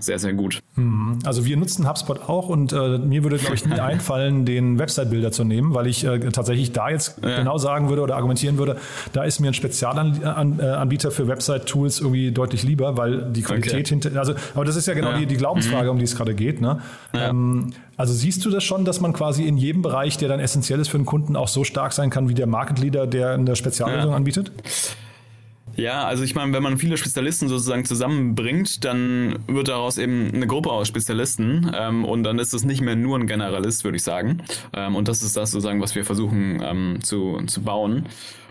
sehr, 0.00 0.18
sehr 0.18 0.32
gut. 0.32 0.60
Mhm. 0.74 1.20
Also 1.24 1.44
wir 1.44 1.56
nutzen 1.56 1.88
HubSpot 1.88 2.28
auch 2.28 2.48
und 2.48 2.72
äh, 2.72 2.98
mir 2.98 3.22
würde, 3.22 3.38
glaube 3.38 3.54
ich, 3.54 3.64
nie 3.64 3.72
einfallen, 3.80 4.44
den 4.44 4.78
Website-Builder 4.78 5.30
zu 5.30 5.44
nehmen, 5.44 5.74
weil 5.74 5.86
ich 5.86 6.04
äh, 6.04 6.18
tatsächlich 6.30 6.72
da 6.72 6.90
jetzt 6.90 7.22
ja. 7.22 7.38
genau 7.38 7.56
sagen 7.58 7.88
würde 7.88 8.02
oder 8.02 8.16
argumentieren 8.16 8.58
würde, 8.58 8.76
da 9.12 9.24
ist 9.24 9.40
mir 9.40 9.48
ein 9.48 9.54
Spezialanbieter 9.54 11.10
für 11.10 11.28
Website-Tools 11.28 12.00
irgendwie 12.00 12.32
deutlich 12.32 12.64
lieber, 12.64 12.96
weil 12.96 13.30
die 13.30 13.42
Qualität 13.42 13.74
okay. 13.74 13.88
hinter, 13.88 14.18
also, 14.18 14.34
aber 14.54 14.64
das 14.64 14.76
ist 14.76 14.86
ja 14.86 14.94
genau 14.94 15.10
ja. 15.10 15.18
Die, 15.18 15.26
die 15.26 15.36
Glaubensfrage, 15.36 15.84
mhm. 15.84 15.90
um 15.90 15.98
die 15.98 16.04
es 16.04 16.16
gerade 16.16 16.34
geht. 16.34 16.60
Ne? 16.60 16.80
Ja. 17.14 17.28
Ähm, 17.28 17.72
also 17.96 18.12
siehst 18.12 18.44
du 18.44 18.50
das 18.50 18.64
schon, 18.64 18.84
dass 18.84 19.00
man 19.00 19.12
quasi 19.12 19.44
in 19.44 19.56
jedem 19.56 19.82
Bereich, 19.82 20.18
der 20.18 20.28
dann 20.28 20.40
essentiell 20.40 20.80
ist 20.80 20.88
für 20.88 20.98
einen 20.98 21.06
Kunden, 21.06 21.36
auch 21.36 21.48
so 21.48 21.64
stark 21.64 21.92
sein 21.92 22.10
kann 22.10 22.28
wie 22.28 22.34
der 22.34 22.46
Market 22.46 22.78
Leader, 22.78 23.06
der 23.06 23.32
eine 23.32 23.56
Speziallösung 23.56 24.12
anbietet? 24.12 24.52
Ja, 25.76 26.06
also 26.06 26.24
ich 26.24 26.34
meine, 26.34 26.52
wenn 26.54 26.62
man 26.62 26.78
viele 26.78 26.96
Spezialisten 26.96 27.48
sozusagen 27.48 27.84
zusammenbringt, 27.84 28.84
dann 28.84 29.38
wird 29.46 29.68
daraus 29.68 29.98
eben 29.98 30.32
eine 30.32 30.46
Gruppe 30.46 30.70
aus 30.72 30.88
Spezialisten 30.88 31.70
ähm, 31.74 32.04
und 32.04 32.22
dann 32.22 32.38
ist 32.38 32.54
es 32.54 32.64
nicht 32.64 32.80
mehr 32.80 32.96
nur 32.96 33.18
ein 33.18 33.26
Generalist, 33.26 33.84
würde 33.84 33.96
ich 33.96 34.02
sagen. 34.02 34.42
Ähm, 34.72 34.96
und 34.96 35.08
das 35.08 35.22
ist 35.22 35.36
das 35.36 35.50
sozusagen, 35.50 35.82
was 35.82 35.94
wir 35.94 36.04
versuchen 36.04 36.62
ähm, 36.62 36.98
zu, 37.02 37.42
zu 37.46 37.62
bauen. 37.62 38.06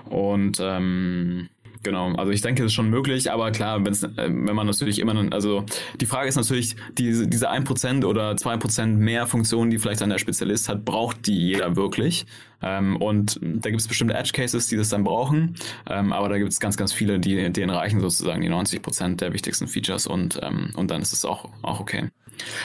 Und 0.08 0.60
ähm, 0.62 1.50
Genau, 1.86 2.14
also 2.14 2.32
ich 2.32 2.42
denke, 2.42 2.64
das 2.64 2.72
ist 2.72 2.74
schon 2.74 2.90
möglich, 2.90 3.32
aber 3.32 3.52
klar, 3.52 3.86
wenn's, 3.86 4.02
äh, 4.02 4.10
wenn 4.18 4.56
man 4.56 4.66
natürlich 4.66 4.98
immer, 4.98 5.16
also 5.32 5.64
die 6.02 6.08
Frage 6.08 6.28
ist 6.28 6.36
natürlich, 6.36 6.76
diese, 6.98 7.28
diese 7.28 7.52
1% 7.52 8.04
oder 8.04 8.32
2% 8.32 8.88
mehr 8.88 9.28
Funktionen, 9.28 9.70
die 9.70 9.78
vielleicht 9.78 10.02
dann 10.02 10.10
der 10.10 10.18
Spezialist 10.18 10.68
hat, 10.68 10.84
braucht 10.84 11.28
die 11.28 11.38
jeder 11.38 11.76
wirklich? 11.76 12.26
Ähm, 12.64 12.98
und 12.98 13.40
da 13.40 13.70
gibt 13.70 13.82
es 13.82 13.88
bestimmte 13.88 14.16
Edge 14.16 14.32
Cases, 14.34 14.66
die 14.66 14.78
das 14.78 14.90
dann 14.90 15.04
brauchen, 15.04 15.54
ähm, 15.88 16.12
aber 16.12 16.28
da 16.28 16.40
gibt 16.40 16.52
es 16.52 16.60
ganz, 16.60 16.76
ganz 16.76 16.92
viele, 16.92 17.20
die 17.20 17.52
denen 17.54 17.70
reichen 17.70 18.00
sozusagen 18.00 18.42
die 18.42 18.50
90% 18.50 19.18
der 19.18 19.32
wichtigsten 19.34 19.68
Features 19.68 20.08
und, 20.08 20.40
ähm, 20.42 20.72
und 20.76 20.90
dann 20.90 21.04
ist 21.04 21.14
es 21.14 21.24
auch, 21.24 21.50
auch 21.62 21.80
okay. 21.80 22.10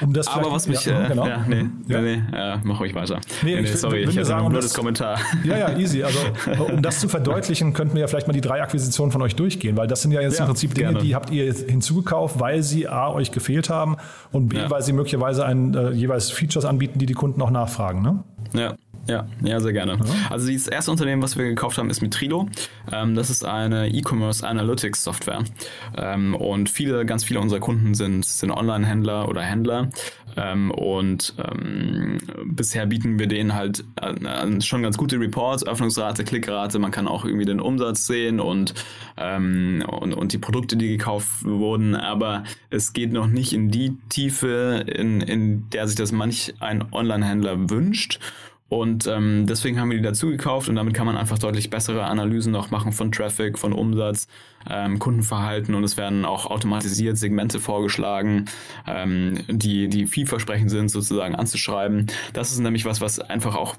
Um 0.00 0.12
das 0.12 0.28
Aber 0.28 0.52
was 0.52 0.66
mich, 0.66 0.84
ja, 0.84 1.04
äh, 1.04 1.08
genau. 1.08 1.26
ja, 1.26 1.44
nee, 1.48 1.66
ja. 1.86 2.00
nee, 2.00 2.16
nee 2.16 2.54
mach 2.64 2.80
ruhig 2.80 2.94
weiter. 2.94 3.20
Nee, 3.42 3.54
nee, 3.54 3.60
ich, 3.60 3.76
sorry, 3.76 4.02
ich, 4.04 4.16
ich 4.16 4.24
sagen, 4.24 4.46
ein 4.46 4.50
blödes 4.50 4.74
Kommentar. 4.74 5.18
Ja, 5.44 5.56
ja, 5.56 5.76
easy. 5.76 6.02
Also, 6.02 6.18
um 6.72 6.82
das 6.82 7.00
zu 7.00 7.08
verdeutlichen, 7.08 7.72
könnten 7.72 7.94
wir 7.94 8.02
ja 8.02 8.06
vielleicht 8.06 8.26
mal 8.26 8.32
die 8.32 8.40
drei 8.40 8.62
Akquisitionen 8.62 9.12
von 9.12 9.22
euch 9.22 9.36
durchgehen, 9.36 9.76
weil 9.76 9.86
das 9.86 10.02
sind 10.02 10.12
ja 10.12 10.20
jetzt 10.20 10.38
ja, 10.38 10.44
im 10.44 10.48
Prinzip 10.48 10.74
Dinge, 10.74 10.90
gerne. 10.90 11.04
die 11.04 11.14
habt 11.14 11.30
ihr 11.30 11.52
hinzugekauft, 11.52 12.40
weil 12.40 12.62
sie 12.62 12.88
A, 12.88 13.10
euch 13.10 13.32
gefehlt 13.32 13.70
haben 13.70 13.96
und 14.32 14.48
B, 14.48 14.58
weil 14.68 14.82
sie 14.82 14.92
möglicherweise 14.92 15.44
ein, 15.44 15.74
äh, 15.74 15.90
jeweils 15.90 16.30
Features 16.30 16.64
anbieten, 16.64 16.98
die 16.98 17.06
die 17.06 17.14
Kunden 17.14 17.40
auch 17.42 17.50
nachfragen, 17.50 18.02
ne? 18.02 18.24
Ja. 18.52 18.74
Ja, 19.08 19.26
ja, 19.42 19.60
sehr 19.60 19.72
gerne. 19.72 19.92
Ja. 19.92 20.14
Also 20.30 20.52
das 20.52 20.68
erste 20.68 20.90
Unternehmen, 20.90 21.22
was 21.22 21.36
wir 21.36 21.44
gekauft 21.44 21.78
haben, 21.78 21.90
ist 21.90 22.00
Mitrilo. 22.00 22.48
Ähm, 22.92 23.14
das 23.14 23.30
ist 23.30 23.44
eine 23.44 23.88
E-Commerce 23.88 24.46
Analytics 24.46 25.02
Software. 25.02 25.42
Ähm, 25.96 26.34
und 26.34 26.68
viele, 26.68 27.04
ganz 27.06 27.24
viele 27.24 27.40
unserer 27.40 27.60
Kunden 27.60 27.94
sind, 27.94 28.24
sind 28.24 28.50
Online-Händler 28.50 29.28
oder 29.28 29.42
Händler. 29.42 29.88
Ähm, 30.36 30.70
und 30.70 31.34
ähm, 31.38 32.18
bisher 32.44 32.86
bieten 32.86 33.18
wir 33.18 33.26
denen 33.26 33.54
halt 33.54 33.84
äh, 34.00 34.60
schon 34.60 34.82
ganz 34.82 34.96
gute 34.96 35.18
Reports, 35.18 35.66
Öffnungsrate, 35.66 36.24
Klickrate. 36.24 36.78
Man 36.78 36.90
kann 36.90 37.08
auch 37.08 37.24
irgendwie 37.24 37.46
den 37.46 37.60
Umsatz 37.60 38.06
sehen 38.06 38.38
und, 38.38 38.74
ähm, 39.16 39.84
und, 39.88 40.14
und 40.14 40.32
die 40.32 40.38
Produkte, 40.38 40.76
die 40.76 40.88
gekauft 40.88 41.44
wurden. 41.44 41.96
Aber 41.96 42.44
es 42.68 42.92
geht 42.92 43.12
noch 43.12 43.26
nicht 43.26 43.52
in 43.52 43.70
die 43.70 43.96
Tiefe, 44.08 44.84
in, 44.86 45.20
in 45.20 45.68
der 45.70 45.88
sich 45.88 45.96
das 45.96 46.12
manch 46.12 46.54
ein 46.60 46.84
Online-Händler 46.92 47.70
wünscht. 47.70 48.20
Und 48.70 49.08
ähm, 49.08 49.46
deswegen 49.48 49.80
haben 49.80 49.90
wir 49.90 49.96
die 49.96 50.04
dazu 50.04 50.28
gekauft 50.28 50.68
und 50.68 50.76
damit 50.76 50.94
kann 50.94 51.04
man 51.04 51.16
einfach 51.16 51.40
deutlich 51.40 51.70
bessere 51.70 52.04
Analysen 52.04 52.52
noch 52.52 52.70
machen 52.70 52.92
von 52.92 53.10
Traffic, 53.10 53.58
von 53.58 53.72
Umsatz, 53.72 54.28
ähm, 54.70 55.00
Kundenverhalten 55.00 55.74
und 55.74 55.82
es 55.82 55.96
werden 55.96 56.24
auch 56.24 56.46
automatisiert 56.46 57.18
Segmente 57.18 57.58
vorgeschlagen, 57.58 58.44
ähm, 58.86 59.40
die, 59.48 59.88
die 59.88 60.06
vielversprechend 60.06 60.70
sind, 60.70 60.88
sozusagen 60.88 61.34
anzuschreiben. 61.34 62.06
Das 62.32 62.52
ist 62.52 62.60
nämlich 62.60 62.84
was, 62.84 63.00
was 63.00 63.18
einfach 63.18 63.56
auch 63.56 63.74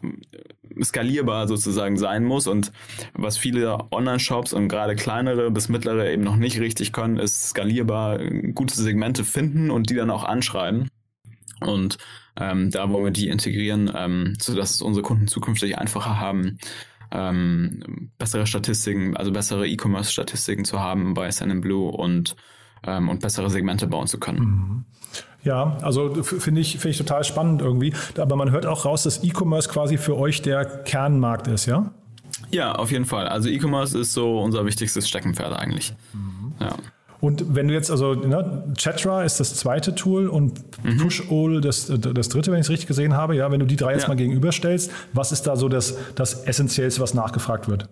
skalierbar 0.83 1.47
sozusagen 1.47 1.95
sein 1.97 2.25
muss 2.25 2.47
und 2.47 2.73
was 3.13 3.37
viele 3.37 3.91
Online-Shops 3.91 4.51
und 4.51 4.67
gerade 4.67 4.97
kleinere 4.97 5.51
bis 5.51 5.69
mittlere 5.69 6.11
eben 6.11 6.23
noch 6.23 6.35
nicht 6.35 6.59
richtig 6.59 6.91
können, 6.91 7.15
ist 7.15 7.47
skalierbar 7.51 8.19
gute 8.53 8.75
Segmente 8.75 9.23
finden 9.23 9.71
und 9.71 9.89
die 9.89 9.95
dann 9.95 10.09
auch 10.09 10.25
anschreiben. 10.25 10.89
Und 11.61 11.97
ähm, 12.37 12.71
da 12.71 12.89
wollen 12.89 13.05
wir 13.05 13.11
die 13.11 13.29
integrieren, 13.29 13.91
ähm, 13.95 14.33
sodass 14.39 14.71
es 14.71 14.81
unsere 14.81 15.03
Kunden 15.03 15.27
zukünftig 15.27 15.77
einfacher 15.77 16.19
haben, 16.19 16.57
ähm, 17.11 18.11
bessere 18.17 18.47
Statistiken, 18.47 19.17
also 19.17 19.31
bessere 19.31 19.67
E-Commerce-Statistiken 19.67 20.65
zu 20.65 20.79
haben 20.79 21.13
bei 21.13 21.29
Blue 21.61 21.91
und, 21.91 22.35
ähm, 22.85 23.09
und 23.09 23.21
bessere 23.21 23.49
Segmente 23.49 23.87
bauen 23.87 24.07
zu 24.07 24.19
können. 24.19 24.39
Mhm. 24.39 24.85
Ja, 25.43 25.77
also 25.81 26.23
finde 26.23 26.61
ich, 26.61 26.73
finde 26.73 26.89
ich 26.89 26.97
total 26.97 27.23
spannend 27.23 27.61
irgendwie. 27.61 27.93
Aber 28.17 28.35
man 28.35 28.51
hört 28.51 28.65
auch 28.65 28.85
raus, 28.85 29.03
dass 29.03 29.23
E-Commerce 29.23 29.69
quasi 29.69 29.97
für 29.97 30.15
euch 30.15 30.41
der 30.41 30.65
Kernmarkt 30.65 31.47
ist, 31.47 31.65
ja? 31.65 31.91
Ja, 32.51 32.73
auf 32.73 32.91
jeden 32.91 33.05
Fall. 33.05 33.27
Also 33.27 33.49
E-Commerce 33.49 33.97
ist 33.97 34.13
so 34.13 34.39
unser 34.39 34.65
wichtigstes 34.65 35.09
Steckenpferd 35.09 35.53
eigentlich. 35.53 35.93
Mhm. 36.13 36.53
Ja. 36.59 36.75
Und 37.21 37.55
wenn 37.55 37.67
du 37.67 37.73
jetzt, 37.73 37.91
also 37.91 38.15
ne, 38.15 38.73
Chatra 38.77 39.23
ist 39.23 39.39
das 39.39 39.53
zweite 39.55 39.93
Tool 39.93 40.27
und 40.27 40.59
mhm. 40.83 40.97
Push-All 40.97 41.61
das, 41.61 41.85
das 41.87 42.29
dritte, 42.29 42.51
wenn 42.51 42.59
ich 42.59 42.65
es 42.65 42.69
richtig 42.71 42.87
gesehen 42.87 43.13
habe, 43.13 43.35
ja, 43.35 43.51
wenn 43.51 43.59
du 43.59 43.67
die 43.67 43.75
drei 43.75 43.93
jetzt 43.93 44.03
ja. 44.03 44.07
mal 44.09 44.15
gegenüberstellst, 44.15 44.91
was 45.13 45.31
ist 45.31 45.43
da 45.43 45.55
so 45.55 45.69
das, 45.69 45.97
das 46.15 46.45
Essentiellste, 46.45 46.99
was 46.99 47.13
nachgefragt 47.13 47.69
wird? 47.69 47.87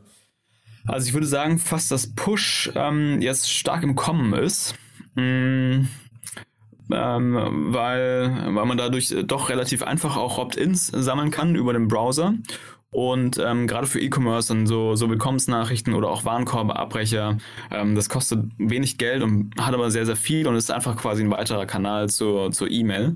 Also 0.87 1.07
ich 1.07 1.13
würde 1.13 1.27
sagen, 1.27 1.59
fast 1.59 1.91
das 1.91 2.15
Push 2.15 2.71
ähm, 2.73 3.21
jetzt 3.21 3.51
stark 3.51 3.83
im 3.83 3.95
Kommen 3.95 4.33
ist. 4.33 4.73
Mm, 5.13 5.81
ähm, 6.91 7.67
weil, 7.71 8.55
weil 8.55 8.65
man 8.65 8.77
dadurch 8.77 9.13
doch 9.25 9.49
relativ 9.49 9.83
einfach 9.83 10.17
auch 10.17 10.39
Opt-ins 10.39 10.87
sammeln 10.87 11.29
kann 11.29 11.53
über 11.53 11.73
den 11.73 11.87
Browser 11.87 12.33
und 12.91 13.37
ähm, 13.37 13.67
gerade 13.67 13.85
für 13.85 13.99
E-Commerce 13.99 14.51
und 14.51 14.65
so, 14.65 14.95
so 14.95 15.09
Willkommensnachrichten 15.09 15.93
oder 15.93 16.09
auch 16.09 16.25
Warenkorbeabbrecher, 16.25 17.37
ähm, 17.71 17.95
das 17.95 18.09
kostet 18.09 18.39
wenig 18.57 18.97
Geld 18.97 19.21
und 19.21 19.53
hat 19.59 19.73
aber 19.75 19.91
sehr, 19.91 20.07
sehr 20.07 20.15
viel 20.15 20.47
und 20.47 20.55
ist 20.55 20.71
einfach 20.71 20.95
quasi 20.97 21.23
ein 21.23 21.29
weiterer 21.29 21.67
Kanal 21.67 22.09
zur, 22.09 22.51
zur 22.51 22.69
E-Mail. 22.69 23.15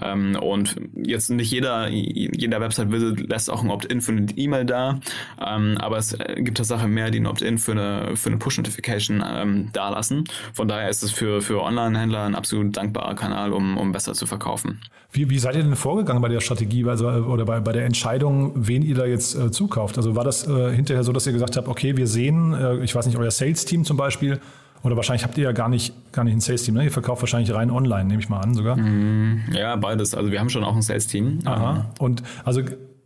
Ähm, 0.00 0.36
und 0.36 0.76
jetzt 0.94 1.30
nicht 1.30 1.50
jeder, 1.50 1.88
jeder 1.88 2.60
Website-Visit 2.60 3.28
lässt 3.28 3.50
auch 3.50 3.62
ein 3.62 3.70
Opt-in 3.70 4.00
für 4.00 4.12
eine 4.12 4.26
E-Mail 4.36 4.64
da, 4.64 5.00
ähm, 5.44 5.76
aber 5.78 5.98
es 5.98 6.16
gibt 6.36 6.58
Tatsache 6.58 6.88
mehr, 6.88 7.10
die 7.10 7.20
ein 7.20 7.26
Opt-in 7.26 7.58
für 7.58 7.72
eine, 7.72 8.16
für 8.16 8.30
eine 8.30 8.38
Push-Notification 8.38 9.22
ähm, 9.26 9.68
da 9.72 9.90
lassen. 9.90 10.24
Von 10.52 10.68
daher 10.68 10.88
ist 10.88 11.02
es 11.02 11.10
für, 11.10 11.42
für 11.42 11.62
Online-Händler 11.62 12.24
ein 12.24 12.34
absolut 12.34 12.76
dankbarer 12.76 13.14
Kanal, 13.14 13.52
um, 13.52 13.76
um 13.76 13.92
besser 13.92 14.14
zu 14.14 14.26
verkaufen. 14.26 14.80
Wie, 15.12 15.28
wie 15.28 15.38
seid 15.38 15.56
ihr 15.56 15.62
denn 15.62 15.76
vorgegangen 15.76 16.22
bei 16.22 16.28
der 16.28 16.40
Strategie 16.40 16.86
also, 16.86 17.06
oder 17.06 17.44
bei, 17.44 17.60
bei 17.60 17.72
der 17.72 17.84
Entscheidung, 17.84 18.52
wen 18.54 18.82
ihr 18.82 18.94
da 18.94 19.04
jetzt 19.04 19.34
äh, 19.34 19.50
zukauft? 19.50 19.98
Also 19.98 20.16
war 20.16 20.24
das 20.24 20.48
äh, 20.48 20.74
hinterher 20.74 21.04
so, 21.04 21.12
dass 21.12 21.26
ihr 21.26 21.34
gesagt 21.34 21.56
habt, 21.58 21.68
okay, 21.68 21.98
wir 21.98 22.06
sehen, 22.06 22.54
äh, 22.54 22.76
ich 22.78 22.94
weiß 22.94 23.06
nicht, 23.06 23.18
euer 23.18 23.30
Sales-Team 23.30 23.84
zum 23.84 23.98
Beispiel, 23.98 24.40
oder 24.82 24.96
wahrscheinlich 24.96 25.24
habt 25.24 25.38
ihr 25.38 25.44
ja 25.44 25.52
gar 25.52 25.68
nicht, 25.68 25.94
gar 26.12 26.24
nicht 26.24 26.34
ein 26.34 26.40
Sales-Team, 26.40 26.74
ne? 26.74 26.84
Ihr 26.84 26.90
verkauft 26.90 27.22
wahrscheinlich 27.22 27.54
rein 27.54 27.70
online, 27.70 28.04
nehme 28.04 28.20
ich 28.20 28.28
mal 28.28 28.40
an 28.40 28.54
sogar. 28.54 28.76
Mm, 28.76 29.44
ja, 29.52 29.76
beides. 29.76 30.14
Also 30.14 30.32
wir 30.32 30.40
haben 30.40 30.50
schon 30.50 30.64
auch 30.64 30.74
ein 30.74 30.82
Sales-Team. 30.82 31.40
Aha. 31.44 31.86
Und 32.00 32.24
also, 32.44 32.62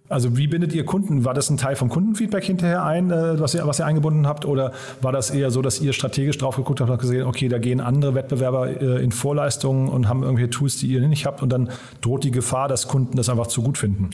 also 0.09 0.39
wie 0.39 0.47
bindet 0.47 0.73
ihr 0.73 0.87
Kunden? 0.87 1.27
War 1.27 1.35
das 1.35 1.51
ein 1.51 1.59
Teil 1.59 1.77
vom 1.77 1.91
Kundenfeedback 1.91 2.45
hinterher 2.45 2.83
ein, 2.83 3.11
äh, 3.11 3.39
was, 3.39 3.55
ihr, 3.55 3.67
was 3.67 3.79
ihr 3.79 3.85
eingebunden 3.85 4.27
habt? 4.27 4.47
Oder 4.47 4.73
war 5.03 5.13
das 5.13 5.31
eher 5.31 5.51
so, 5.51 5.61
dass 5.61 5.79
ihr 5.81 5.93
strategisch 5.93 6.39
drauf 6.39 6.57
geguckt 6.57 6.81
habt 6.81 6.91
und 6.91 6.99
gesehen, 6.99 7.27
okay, 7.27 7.49
da 7.49 7.59
gehen 7.59 7.81
andere 7.81 8.15
Wettbewerber 8.15 8.81
äh, 8.81 9.05
in 9.05 9.13
Vorleistungen 9.13 9.89
und 9.89 10.09
haben 10.09 10.23
irgendwelche 10.23 10.51
Tools, 10.51 10.79
die 10.79 10.87
ihr 10.87 11.07
nicht 11.07 11.27
habt 11.27 11.43
und 11.43 11.51
dann 11.51 11.69
droht 12.01 12.25
die 12.25 12.31
Gefahr, 12.31 12.69
dass 12.69 12.89
Kunden 12.89 13.19
das 13.19 13.29
einfach 13.29 13.49
zu 13.49 13.63
gut 13.63 13.77
finden? 13.77 14.11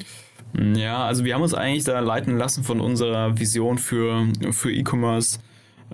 Ja, 0.75 1.07
also 1.07 1.25
wir 1.25 1.35
haben 1.35 1.43
uns 1.43 1.55
eigentlich 1.55 1.85
da 1.85 2.01
leiten 2.01 2.37
lassen 2.37 2.65
von 2.65 2.81
unserer 2.81 3.39
Vision 3.39 3.79
für, 3.79 4.27
für 4.51 4.71
E-Commerce 4.71 5.39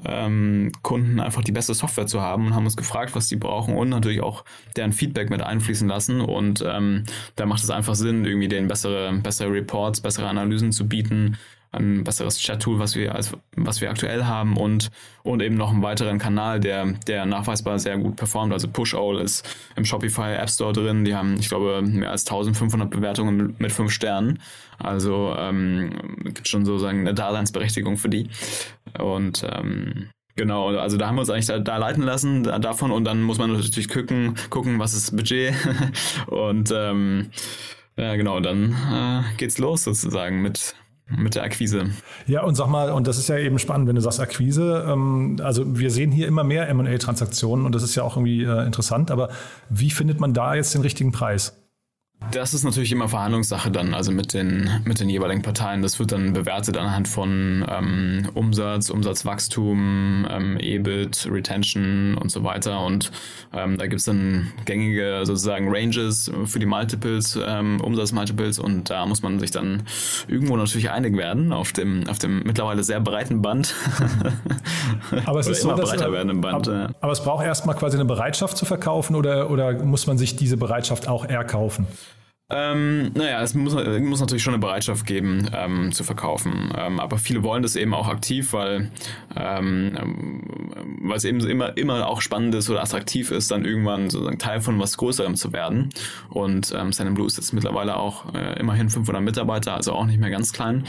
ähm, 0.04 0.72
Kunden 0.82 1.20
einfach 1.20 1.42
die 1.42 1.52
beste 1.52 1.74
Software 1.74 2.06
zu 2.06 2.20
haben 2.20 2.46
und 2.46 2.54
haben 2.54 2.64
uns 2.64 2.76
gefragt, 2.76 3.14
was 3.14 3.28
die 3.28 3.36
brauchen 3.36 3.76
und 3.76 3.88
natürlich 3.88 4.22
auch 4.22 4.44
deren 4.76 4.92
Feedback 4.92 5.30
mit 5.30 5.42
einfließen 5.42 5.88
lassen. 5.88 6.20
Und 6.20 6.64
ähm, 6.66 7.04
da 7.36 7.46
macht 7.46 7.62
es 7.62 7.70
einfach 7.70 7.94
Sinn, 7.94 8.24
irgendwie 8.24 8.48
denen 8.48 8.68
bessere, 8.68 9.12
bessere 9.22 9.52
Reports, 9.52 10.00
bessere 10.00 10.28
Analysen 10.28 10.72
zu 10.72 10.88
bieten, 10.88 11.36
ein 11.70 12.02
besseres 12.02 12.38
Chat-Tool, 12.38 12.78
was 12.78 12.96
wir 12.96 13.14
als 13.14 13.32
was 13.54 13.80
wir 13.80 13.90
aktuell 13.90 14.24
haben 14.24 14.56
und 14.56 14.90
und 15.22 15.42
eben 15.42 15.56
noch 15.56 15.70
einen 15.70 15.82
weiteren 15.82 16.18
Kanal, 16.18 16.60
der 16.60 16.86
der 17.06 17.26
nachweisbar 17.26 17.78
sehr 17.78 17.98
gut 17.98 18.16
performt. 18.16 18.52
Also 18.52 18.68
Push-All 18.68 19.20
ist 19.20 19.46
im 19.76 19.84
Shopify 19.84 20.34
App 20.34 20.48
Store 20.48 20.72
drin. 20.72 21.04
Die 21.04 21.14
haben, 21.14 21.36
ich 21.38 21.48
glaube, 21.48 21.82
mehr 21.82 22.10
als 22.10 22.26
1500 22.26 22.88
Bewertungen 22.88 23.54
mit 23.58 23.72
fünf 23.72 23.92
Sternen. 23.92 24.40
Also 24.78 25.34
ähm, 25.36 25.90
gibt 26.24 26.48
schon 26.48 26.64
sozusagen 26.64 27.00
eine 27.00 27.12
Daseinsberechtigung 27.12 27.96
für 27.96 28.08
die. 28.08 28.30
Und 28.98 29.44
ähm, 29.50 30.10
Genau, 30.38 30.68
also 30.68 30.96
da 30.96 31.08
haben 31.08 31.16
wir 31.16 31.22
uns 31.22 31.30
eigentlich 31.30 31.46
da, 31.46 31.58
da 31.58 31.78
leiten 31.78 32.04
lassen 32.04 32.44
da, 32.44 32.60
davon 32.60 32.92
und 32.92 33.02
dann 33.02 33.22
muss 33.22 33.38
man 33.38 33.52
natürlich 33.52 33.88
gucken, 33.88 34.36
gucken, 34.50 34.78
was 34.78 34.94
ist 34.94 35.16
Budget 35.16 35.52
und 36.28 36.72
ähm, 36.72 37.30
ja, 37.96 38.14
genau, 38.14 38.38
dann 38.38 38.70
äh, 38.70 39.36
geht's 39.36 39.58
los 39.58 39.82
sozusagen 39.82 40.40
mit 40.40 40.76
mit 41.10 41.34
der 41.34 41.42
Akquise. 41.42 41.86
Ja, 42.26 42.44
und 42.44 42.54
sag 42.54 42.68
mal, 42.68 42.92
und 42.92 43.06
das 43.06 43.18
ist 43.18 43.28
ja 43.28 43.38
eben 43.38 43.58
spannend, 43.58 43.88
wenn 43.88 43.96
du 43.96 44.02
sagst 44.02 44.20
Akquise. 44.20 44.84
Ähm, 44.86 45.40
also 45.42 45.78
wir 45.78 45.90
sehen 45.90 46.12
hier 46.12 46.28
immer 46.28 46.44
mehr 46.44 46.72
MA-Transaktionen 46.72 47.64
und 47.64 47.74
das 47.74 47.82
ist 47.82 47.94
ja 47.94 48.02
auch 48.02 48.16
irgendwie 48.16 48.44
äh, 48.44 48.66
interessant, 48.66 49.10
aber 49.10 49.30
wie 49.70 49.90
findet 49.90 50.20
man 50.20 50.34
da 50.34 50.54
jetzt 50.54 50.74
den 50.74 50.82
richtigen 50.82 51.10
Preis? 51.10 51.67
Das 52.32 52.52
ist 52.52 52.64
natürlich 52.64 52.92
immer 52.92 53.08
Verhandlungssache 53.08 53.70
dann, 53.70 53.94
also 53.94 54.12
mit 54.12 54.34
den, 54.34 54.68
mit 54.84 55.00
den 55.00 55.08
jeweiligen 55.08 55.40
Parteien. 55.40 55.82
Das 55.82 55.98
wird 55.98 56.12
dann 56.12 56.34
bewertet 56.34 56.76
anhand 56.76 57.08
von 57.08 57.64
ähm, 57.70 58.28
Umsatz, 58.34 58.90
Umsatzwachstum, 58.90 60.26
ähm, 60.28 60.58
EBIT, 60.58 61.28
Retention 61.30 62.18
und 62.18 62.30
so 62.30 62.44
weiter. 62.44 62.84
Und 62.84 63.12
ähm, 63.54 63.78
da 63.78 63.86
gibt 63.86 64.00
es 64.00 64.04
dann 64.04 64.52
gängige 64.66 65.20
sozusagen 65.24 65.68
Ranges 65.70 66.30
für 66.44 66.58
die 66.58 66.66
Multiples, 66.66 67.38
ähm, 67.42 67.80
Umsatzmultiples 67.80 68.58
und 68.58 68.90
da 68.90 69.06
muss 69.06 69.22
man 69.22 69.38
sich 69.38 69.50
dann 69.50 69.84
irgendwo 70.26 70.56
natürlich 70.56 70.90
einig 70.90 71.16
werden 71.16 71.52
auf 71.52 71.72
dem, 71.72 72.06
auf 72.08 72.18
dem 72.18 72.42
mittlerweile 72.42 72.84
sehr 72.84 73.00
breiten 73.00 73.40
Band. 73.40 73.74
aber 75.24 75.40
es 75.40 75.46
ist 75.46 75.62
so, 75.62 75.72
dass, 75.72 75.90
breiter 75.90 76.12
werdenden 76.12 76.42
Band. 76.42 76.68
Aber, 76.68 76.90
aber 77.00 77.12
es 77.12 77.22
braucht 77.22 77.44
erstmal 77.44 77.76
quasi 77.76 77.96
eine 77.96 78.04
Bereitschaft 78.04 78.58
zu 78.58 78.66
verkaufen 78.66 79.14
oder, 79.16 79.50
oder 79.50 79.72
muss 79.84 80.06
man 80.06 80.18
sich 80.18 80.36
diese 80.36 80.56
Bereitschaft 80.58 81.08
auch 81.08 81.24
erkaufen? 81.24 81.86
Ähm, 82.50 83.12
naja, 83.12 83.42
es 83.42 83.54
muss, 83.54 83.74
muss, 83.74 84.20
natürlich 84.20 84.42
schon 84.42 84.54
eine 84.54 84.60
Bereitschaft 84.60 85.04
geben, 85.04 85.50
ähm, 85.54 85.92
zu 85.92 86.02
verkaufen. 86.02 86.72
Ähm, 86.78 86.98
aber 86.98 87.18
viele 87.18 87.42
wollen 87.42 87.62
das 87.62 87.76
eben 87.76 87.92
auch 87.92 88.08
aktiv, 88.08 88.54
weil, 88.54 88.90
ähm, 89.36 89.92
ähm, 89.94 90.70
weil 91.02 91.18
es 91.18 91.24
eben 91.24 91.40
immer, 91.40 91.76
immer 91.76 92.06
auch 92.08 92.22
spannend 92.22 92.54
ist 92.54 92.70
oder 92.70 92.82
attraktiv 92.82 93.32
ist, 93.32 93.50
dann 93.50 93.66
irgendwann 93.66 94.08
sozusagen 94.08 94.38
Teil 94.38 94.62
von 94.62 94.80
was 94.80 94.96
Größerem 94.96 95.36
zu 95.36 95.52
werden. 95.52 95.90
Und 96.30 96.72
ähm, 96.74 96.90
Sand 96.90 97.14
Blue 97.14 97.26
ist 97.26 97.36
jetzt 97.36 97.52
mittlerweile 97.52 97.98
auch 97.98 98.32
äh, 98.32 98.58
immerhin 98.58 98.88
500 98.88 99.22
Mitarbeiter, 99.22 99.74
also 99.74 99.92
auch 99.92 100.06
nicht 100.06 100.18
mehr 100.18 100.30
ganz 100.30 100.54
klein. 100.54 100.84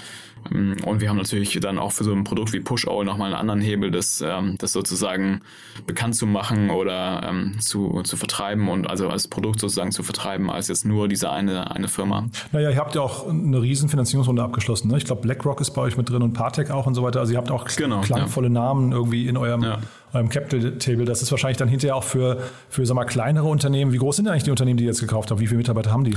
Ähm, 0.51 0.75
und 0.85 1.01
wir 1.01 1.09
haben 1.09 1.17
natürlich 1.17 1.57
dann 1.59 1.77
auch 1.77 1.91
für 1.91 2.03
so 2.03 2.11
ein 2.11 2.23
Produkt 2.23 2.53
wie 2.53 2.59
Push-All 2.59 3.05
nochmal 3.05 3.27
einen 3.27 3.35
anderen 3.35 3.61
Hebel, 3.61 3.91
das, 3.91 4.21
ähm, 4.25 4.55
das 4.57 4.71
sozusagen 4.71 5.41
bekannt 5.87 6.15
zu 6.15 6.25
machen 6.25 6.69
oder 6.69 7.23
ähm, 7.27 7.59
zu, 7.59 8.01
zu 8.03 8.17
vertreiben 8.17 8.69
und 8.69 8.89
also 8.89 9.09
als 9.09 9.27
Produkt 9.27 9.59
sozusagen 9.59 9.91
zu 9.91 10.03
vertreiben, 10.03 10.49
als 10.49 10.67
jetzt 10.67 10.85
nur 10.85 11.07
diese 11.07 11.31
eine, 11.31 11.71
eine 11.71 11.87
Firma. 11.87 12.27
Naja, 12.51 12.69
ihr 12.71 12.77
habt 12.77 12.95
ja 12.95 13.01
auch 13.01 13.27
eine 13.27 13.61
riesen 13.61 13.89
Finanzierungsrunde 13.89 14.43
abgeschlossen. 14.43 14.89
Ne? 14.89 14.97
Ich 14.97 15.05
glaube, 15.05 15.21
BlackRock 15.21 15.61
ist 15.61 15.71
bei 15.71 15.81
euch 15.81 15.97
mit 15.97 16.09
drin 16.09 16.21
und 16.21 16.33
Partec 16.33 16.71
auch 16.71 16.85
und 16.85 16.95
so 16.95 17.03
weiter. 17.03 17.19
Also 17.19 17.33
ihr 17.33 17.37
habt 17.37 17.51
auch 17.51 17.65
genau, 17.75 18.01
klangvolle 18.01 18.47
ja. 18.47 18.53
Namen 18.53 18.91
irgendwie 18.91 19.27
in 19.27 19.37
eurem, 19.37 19.63
ja. 19.63 19.79
eurem 20.13 20.29
Capital 20.29 20.77
Table. 20.77 21.05
Das 21.05 21.21
ist 21.21 21.31
wahrscheinlich 21.31 21.57
dann 21.57 21.69
hinterher 21.69 21.95
auch 21.95 22.03
für, 22.03 22.41
für 22.69 22.85
sag 22.85 22.95
mal, 22.95 23.05
kleinere 23.05 23.47
Unternehmen. 23.47 23.91
Wie 23.93 23.97
groß 23.97 24.17
sind 24.17 24.27
eigentlich 24.27 24.43
die 24.43 24.51
Unternehmen, 24.51 24.77
die 24.77 24.83
ihr 24.85 24.89
jetzt 24.89 25.01
gekauft 25.01 25.31
habt? 25.31 25.39
Wie 25.39 25.47
viele 25.47 25.57
Mitarbeiter 25.57 25.91
haben 25.91 26.03
die? 26.03 26.15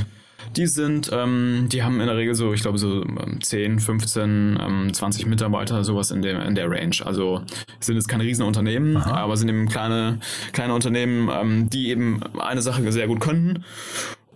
Die 0.57 0.67
sind, 0.67 1.11
ähm, 1.13 1.69
die 1.71 1.83
haben 1.83 2.01
in 2.01 2.07
der 2.07 2.17
Regel 2.17 2.35
so, 2.35 2.53
ich 2.53 2.63
glaube, 2.63 2.79
so 2.79 3.05
10, 3.41 3.81
15, 3.81 4.59
ähm, 4.61 4.95
20 4.95 5.27
Mitarbeiter, 5.27 5.85
sowas 5.85 6.11
in 6.11 6.23
der, 6.23 6.45
in 6.45 6.55
der 6.55 6.71
Range. 6.71 6.97
Also 7.05 7.43
sind 7.81 7.97
jetzt 7.97 8.09
keine 8.09 8.25
Riesenunternehmen, 8.25 8.97
Aha. 8.97 9.17
aber 9.17 9.37
sind 9.37 9.49
eben 9.49 9.69
kleine, 9.69 10.19
kleine 10.53 10.75
Unternehmen, 10.75 11.31
ähm, 11.33 11.71
die 11.71 11.91
eben 11.91 12.21
eine 12.39 12.63
Sache 12.63 12.91
sehr 12.93 13.07
gut 13.07 13.21
können 13.21 13.65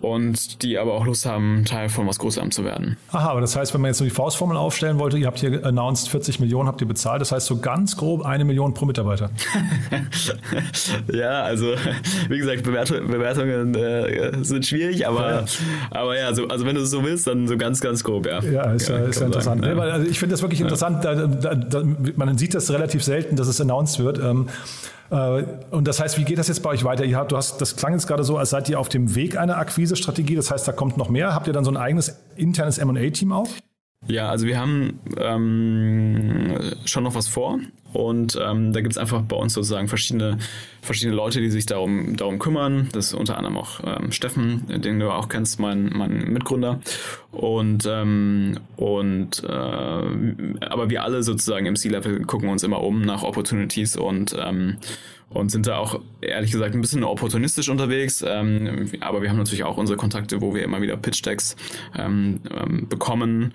und 0.07 0.63
die 0.63 0.79
aber 0.79 0.95
auch 0.95 1.07
Lust 1.07 1.27
haben, 1.27 1.65
Teil 1.65 1.89
von 1.89 2.07
was 2.07 2.19
Großem 2.19 2.51
zu 2.51 2.65
werden. 2.65 2.97
Aha, 3.11 3.31
aber 3.31 3.41
das 3.41 3.57
heißt, 3.57 3.75
wenn 3.75 3.81
man 3.81 3.91
jetzt 3.91 3.99
so 3.99 4.05
die 4.05 4.11
Faustformel 4.11 4.57
aufstellen 4.57 4.99
wollte, 4.99 5.19
ihr 5.19 5.27
habt 5.27 5.39
hier 5.39 5.65
announced 5.65 6.09
40 6.09 6.41
Millionen 6.41 6.69
habt 6.69 6.81
ihr 6.81 6.87
bezahlt, 6.87 7.21
das 7.21 7.33
heißt 7.33 7.47
so 7.47 7.59
ganz 7.59 7.97
grob 7.97 8.25
eine 8.25 8.45
Million 8.45 8.75
pro 8.75 8.87
Mitarbeiter. 8.87 9.31
ja, 11.13 11.43
also 11.43 11.75
wie 12.29 12.39
gesagt, 12.39 12.63
Bewertung, 12.63 13.07
Bewertungen 13.09 13.75
äh, 13.75 14.45
sind 14.45 14.67
schwierig, 14.67 15.07
aber 15.07 15.31
ja, 15.31 15.45
aber 15.91 16.19
ja 16.19 16.35
so, 16.35 16.47
also 16.49 16.65
wenn 16.67 16.77
du 16.77 16.83
es 16.83 16.91
so 16.91 17.05
willst, 17.05 17.27
dann 17.27 17.49
so 17.49 17.57
ganz, 17.57 17.81
ganz 17.81 18.05
grob, 18.05 18.27
ja. 18.27 18.41
Ja, 18.41 18.73
ist 18.73 18.89
ja, 18.89 18.99
ist 18.99 19.21
ja 19.21 19.27
interessant. 19.27 19.65
Sagen. 19.65 19.81
Also 19.81 20.09
ich 20.09 20.19
finde 20.19 20.35
das 20.35 20.43
wirklich 20.43 20.61
interessant, 20.61 21.05
da, 21.05 21.15
da, 21.27 21.55
da, 21.55 21.83
man 22.17 22.39
sieht 22.39 22.55
das 22.55 22.71
relativ 22.71 23.03
selten, 23.03 23.37
dass 23.37 23.49
es 23.49 23.61
announced 23.61 23.99
wird. 23.99 24.19
Ähm, 24.19 24.49
äh, 24.49 24.96
und 25.09 25.87
das 25.87 26.01
heißt, 26.01 26.19
wie 26.19 26.25
geht 26.25 26.39
das 26.39 26.49
jetzt 26.49 26.63
bei 26.63 26.71
euch 26.71 26.85
weiter? 26.85 27.05
Ihr 27.05 27.17
habt, 27.17 27.33
du 27.33 27.37
hast, 27.37 27.61
das 27.61 27.77
klang 27.77 27.93
jetzt 27.93 28.07
gerade 28.07 28.25
so, 28.25 28.39
als 28.39 28.51
seid 28.51 28.69
ihr 28.69 28.81
auf 28.81 28.89
dem 28.89 29.15
Weg 29.15 29.39
einer 29.39 29.59
Akquise-Strategie. 29.59 30.35
Das 30.35 30.51
heißt, 30.51 30.67
da 30.67 30.73
kommt 30.73 30.97
noch 30.97 31.09
mehr. 31.09 31.35
Habt 31.35 31.47
ihr 31.47 31.53
dann 31.53 31.65
so 31.65 31.71
ein 31.71 31.77
eigenes 31.77 32.17
internes 32.35 32.79
M&A-Team 32.79 33.33
auch? 33.33 33.49
Ja, 34.09 34.29
also 34.29 34.47
wir 34.47 34.59
haben 34.59 35.01
ähm, 35.19 36.55
schon 36.85 37.05
noch 37.05 37.15
was 37.15 37.29
vor 37.29 37.59
und 37.93 38.39
ähm, 38.41 38.73
da 38.73 38.81
gibt 38.81 38.93
es 38.93 38.99
einfach 38.99 39.23
bei 39.23 39.37
uns 39.37 39.55
sozusagen 39.55 39.89
verschiedene, 39.89 40.39
verschiedene 40.83 41.17
Leute, 41.17 41.41
die 41.41 41.51
sich 41.51 41.65
darum, 41.65 42.17
darum 42.17 42.39
kümmern. 42.39 42.89
Das 42.93 43.07
ist 43.07 43.15
unter 43.15 43.39
anderem 43.39 43.57
auch 43.57 43.81
ähm, 43.85 44.13
Steffen, 44.13 44.65
den 44.83 45.01
du 45.01 45.11
auch 45.11 45.29
kennst, 45.29 45.59
mein, 45.59 45.91
mein 45.95 46.31
Mitgründer. 46.31 46.81
Und, 47.33 47.87
ähm, 47.89 48.61
und 48.77 49.43
äh, 49.45 49.49
aber 49.49 50.91
wir 50.91 51.05
alle 51.05 51.23
sozusagen 51.23 51.67
im 51.67 51.75
C-Level 51.77 52.25
gucken 52.27 52.51
uns 52.51 52.63
immer 52.63 52.83
um 52.83 53.01
nach 53.01 53.23
Opportunities 53.23 53.97
und 53.97 54.37
ähm, 54.39 54.77
und 55.29 55.51
sind 55.51 55.67
da 55.67 55.79
auch 55.79 56.01
ehrlich 56.21 56.53
gesagt 56.53 56.75
ein 56.75 56.81
bisschen 56.81 57.03
opportunistisch 57.03 57.69
unterwegs. 57.69 58.25
Ähm, 58.27 58.89
aber 59.01 59.23
wir 59.23 59.29
haben 59.29 59.39
natürlich 59.39 59.65
auch 59.65 59.77
unsere 59.77 59.97
Kontakte, 59.99 60.41
wo 60.41 60.55
wir 60.55 60.63
immer 60.63 60.81
wieder 60.81 60.97
Pitch-Decks 60.97 61.57
ähm, 61.99 62.41
ähm, 62.55 62.89
bekommen 62.89 63.53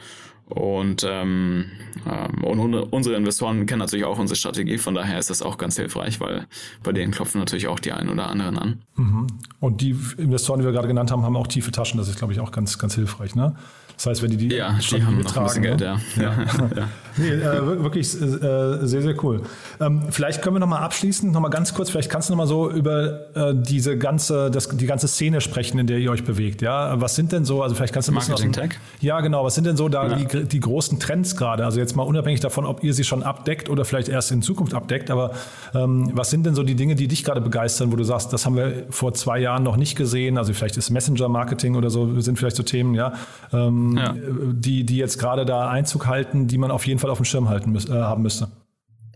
und, 0.51 1.05
ähm, 1.08 1.65
ähm, 2.05 2.43
und 2.43 2.74
unsere 2.91 3.15
Investoren 3.15 3.65
kennen 3.65 3.79
natürlich 3.79 4.05
auch 4.05 4.20
unsere 4.20 4.36
Strategie, 4.36 4.77
von 4.77 4.96
daher 4.96 5.17
ist 5.17 5.29
das 5.29 5.41
auch 5.41 5.58
ganz 5.58 5.77
hilfreich, 5.77 6.20
weil 6.20 6.46
bei 6.84 6.91
denen 6.91 7.12
klopfen 7.12 7.39
natürlich 7.39 7.67
auch 7.67 7.79
die 7.79 7.93
einen 7.93 8.10
oder 8.10 8.27
anderen 8.27 8.58
an. 8.58 8.81
Mhm. 8.96 9.27
Und 9.60 9.81
die 9.81 9.96
Investoren, 10.17 10.60
die 10.60 10.65
wir 10.65 10.74
gerade 10.74 10.88
genannt 10.88 11.12
haben, 11.12 11.24
haben 11.24 11.38
auch 11.38 11.48
tiefe 11.48 11.72
Taschen, 11.72 11.98
das 11.98 12.10
ist, 12.10 12.17
glaube 12.17 12.34
ich, 12.34 12.39
auch 12.39 12.51
ganz, 12.51 12.77
ganz 12.77 12.96
hilfreich. 12.96 13.36
Ne? 13.36 13.55
Das 13.96 14.08
heißt, 14.08 14.22
wenn 14.24 14.31
die 14.31 14.38
die, 14.38 14.55
ja, 14.55 14.77
die 14.79 15.03
haben 15.03 15.22
noch 15.22 15.38
ein 15.38 15.43
bisschen 15.43 15.62
Geld, 15.62 15.79
ne? 15.79 16.01
ja. 16.15 16.24
ja. 16.24 16.33
ja. 16.75 16.90
Nee, 17.18 17.30
äh, 17.30 17.84
wirklich 17.84 18.14
äh, 18.22 18.86
sehr, 18.86 19.02
sehr 19.02 19.24
cool. 19.24 19.42
Ähm, 19.80 20.04
vielleicht 20.10 20.42
können 20.42 20.56
wir 20.56 20.60
nochmal 20.60 20.84
abschließend, 20.84 21.34
nochmal 21.34 21.52
ganz 21.52 21.74
kurz, 21.74 21.90
vielleicht 21.90 22.10
kannst 22.10 22.30
du 22.30 22.34
nochmal 22.34 22.48
so 22.48 22.70
über 22.70 23.36
äh, 23.36 23.54
diese 23.56 23.98
ganze, 23.98 24.52
das, 24.52 24.70
die 24.70 24.86
ganze 24.86 25.08
Szene 25.08 25.42
sprechen, 25.42 25.80
in 25.80 25.88
der 25.88 25.98
ihr 25.98 26.12
euch 26.12 26.24
bewegt. 26.24 26.62
Ja, 26.62 27.00
was 27.02 27.16
sind 27.16 27.32
denn 27.32 27.46
so, 27.46 27.64
also 27.64 27.76
vielleicht 27.76 27.94
kannst 27.94 28.10
du 28.10 28.14
ein 28.14 28.16
bisschen 28.16 28.34
Marketing 28.34 28.54
Tech? 28.54 28.80
Ja, 29.00 29.22
genau, 29.22 29.44
was 29.44 29.56
sind 29.56 29.66
denn 29.66 29.78
so 29.78 29.90
da 29.90 30.08
ja. 30.08 30.16
die, 30.16 30.46
die 30.46 30.60
großen 30.60 31.00
Trends 31.00 31.36
gerade? 31.36 31.66
Also 31.66 31.80
jetzt 31.80 31.96
mal 31.96 32.04
unabhängig 32.04 32.40
davon, 32.40 32.66
ob 32.66 32.84
ihr 32.84 32.94
sie 32.94 33.04
schon 33.04 33.24
abdeckt 33.24 33.70
oder 33.70 33.86
vielleicht 33.86 34.10
erst 34.10 34.32
in 34.32 34.42
Zukunft 34.42 34.74
abdeckt, 34.74 35.12
aber 35.12 35.32
ähm, 35.74 36.12
was 36.14 36.30
sind 36.30 36.46
denn 36.46 36.56
so 36.56 36.64
die 36.64 36.76
Dinge, 36.76 36.96
die 36.96 37.08
dich 37.08 37.24
gerade 37.24 37.42
begeistern, 37.42 37.92
wo 37.92 37.96
du 37.96 38.04
sagst, 38.04 38.34
das 38.34 38.46
haben 38.46 38.56
wir 38.56 38.86
vor 38.90 39.14
zwei 39.14 39.40
Jahren 39.40 39.64
noch 39.64 39.78
nicht 39.78 39.96
gesehen? 39.96 40.38
Also 40.38 40.54
vielleicht 40.54 40.78
ist 40.78 40.90
Messenger-Marketing 40.90 41.76
oder 41.76 41.90
so, 41.90 42.20
sind 42.22 42.38
vielleicht 42.38 42.56
so 42.56 42.64
Themen, 42.64 42.94
ja. 42.94 43.14
Ähm, 43.54 43.98
ja. 43.98 44.16
die, 44.52 44.86
die 44.86 44.98
jetzt 44.98 45.20
gerade 45.20 45.46
da 45.46 45.70
Einzug 45.70 46.08
halten, 46.08 46.48
die 46.48 46.58
man 46.58 46.72
auf 46.72 46.86
jeden 46.88 47.00
Fall 47.01 47.09
auf 47.09 47.18
dem 47.18 47.25
Schirm 47.25 47.50
halten 47.50 47.75
äh, 47.75 47.92
haben 47.92 48.24
müsste. 48.24 48.48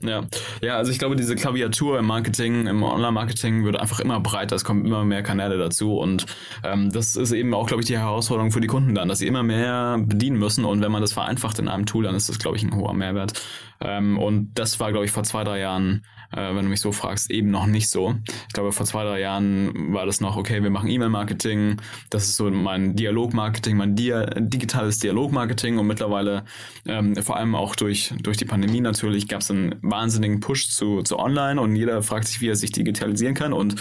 Ja. 0.07 0.23
ja, 0.61 0.77
also 0.77 0.91
ich 0.91 0.99
glaube, 0.99 1.15
diese 1.15 1.35
Klaviatur 1.35 1.99
im 1.99 2.05
Marketing, 2.05 2.67
im 2.67 2.83
Online-Marketing 2.83 3.65
wird 3.65 3.79
einfach 3.79 3.99
immer 3.99 4.19
breiter. 4.19 4.55
Es 4.55 4.63
kommen 4.63 4.85
immer 4.85 5.03
mehr 5.05 5.23
Kanäle 5.23 5.57
dazu 5.57 5.97
und 5.97 6.25
ähm, 6.63 6.91
das 6.91 7.15
ist 7.15 7.31
eben 7.31 7.53
auch, 7.53 7.67
glaube 7.67 7.81
ich, 7.81 7.87
die 7.87 7.97
Herausforderung 7.97 8.51
für 8.51 8.61
die 8.61 8.67
Kunden 8.67 8.95
dann, 8.95 9.07
dass 9.07 9.19
sie 9.19 9.27
immer 9.27 9.43
mehr 9.43 9.97
bedienen 9.99 10.37
müssen 10.37 10.65
und 10.65 10.81
wenn 10.81 10.91
man 10.91 11.01
das 11.01 11.13
vereinfacht 11.13 11.59
in 11.59 11.67
einem 11.67 11.85
Tool, 11.85 12.03
dann 12.03 12.15
ist 12.15 12.29
das, 12.29 12.39
glaube 12.39 12.57
ich, 12.57 12.63
ein 12.63 12.75
hoher 12.75 12.93
Mehrwert. 12.93 13.41
Ähm, 13.81 14.17
und 14.17 14.51
das 14.55 14.79
war, 14.79 14.91
glaube 14.91 15.05
ich, 15.05 15.11
vor 15.11 15.23
zwei, 15.23 15.43
drei 15.43 15.59
Jahren 15.59 16.01
äh, 16.35 16.55
wenn 16.55 16.63
du 16.63 16.69
mich 16.69 16.81
so 16.81 16.91
fragst, 16.91 17.31
eben 17.31 17.49
noch 17.49 17.65
nicht 17.65 17.89
so. 17.89 18.15
Ich 18.47 18.53
glaube, 18.53 18.71
vor 18.71 18.85
zwei, 18.85 19.03
drei 19.03 19.19
Jahren 19.21 19.93
war 19.93 20.05
das 20.05 20.21
noch, 20.21 20.37
okay, 20.37 20.61
wir 20.63 20.69
machen 20.69 20.89
E-Mail-Marketing, 20.89 21.77
das 22.09 22.25
ist 22.25 22.35
so 22.35 22.49
mein 22.49 22.95
Dialog-Marketing, 22.95 23.77
mein 23.77 23.95
Dia 23.95 24.25
digitales 24.25 24.99
Dialog-Marketing 24.99 25.77
und 25.77 25.87
mittlerweile, 25.87 26.43
ähm, 26.85 27.15
vor 27.15 27.37
allem 27.37 27.55
auch 27.55 27.75
durch, 27.75 28.13
durch 28.21 28.37
die 28.37 28.45
Pandemie 28.45 28.81
natürlich, 28.81 29.27
gab 29.27 29.41
es 29.41 29.51
einen 29.51 29.75
wahnsinnigen 29.95 30.41
Push 30.41 30.69
zu, 30.69 31.01
zu 31.03 31.17
Online 31.17 31.59
und 31.59 31.75
jeder 31.75 32.01
fragt 32.03 32.27
sich, 32.27 32.41
wie 32.41 32.49
er 32.49 32.55
sich 32.55 32.71
digitalisieren 32.71 33.33
kann 33.33 33.53
und 33.53 33.75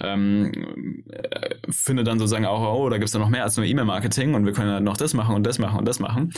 ähm, 0.00 1.02
äh, 1.10 1.56
findet 1.70 2.06
dann 2.06 2.18
sozusagen 2.18 2.46
auch, 2.46 2.78
oh, 2.78 2.88
da 2.88 2.98
gibt 2.98 3.08
es 3.08 3.14
ja 3.14 3.20
noch 3.20 3.28
mehr 3.28 3.42
als 3.42 3.56
nur 3.56 3.66
E-Mail-Marketing 3.66 4.34
und 4.34 4.46
wir 4.46 4.52
können 4.52 4.70
ja 4.70 4.80
noch 4.80 4.96
das 4.96 5.12
machen 5.14 5.34
und 5.34 5.44
das 5.44 5.58
machen 5.58 5.78
und 5.78 5.86
das 5.86 5.98
machen. 5.98 6.32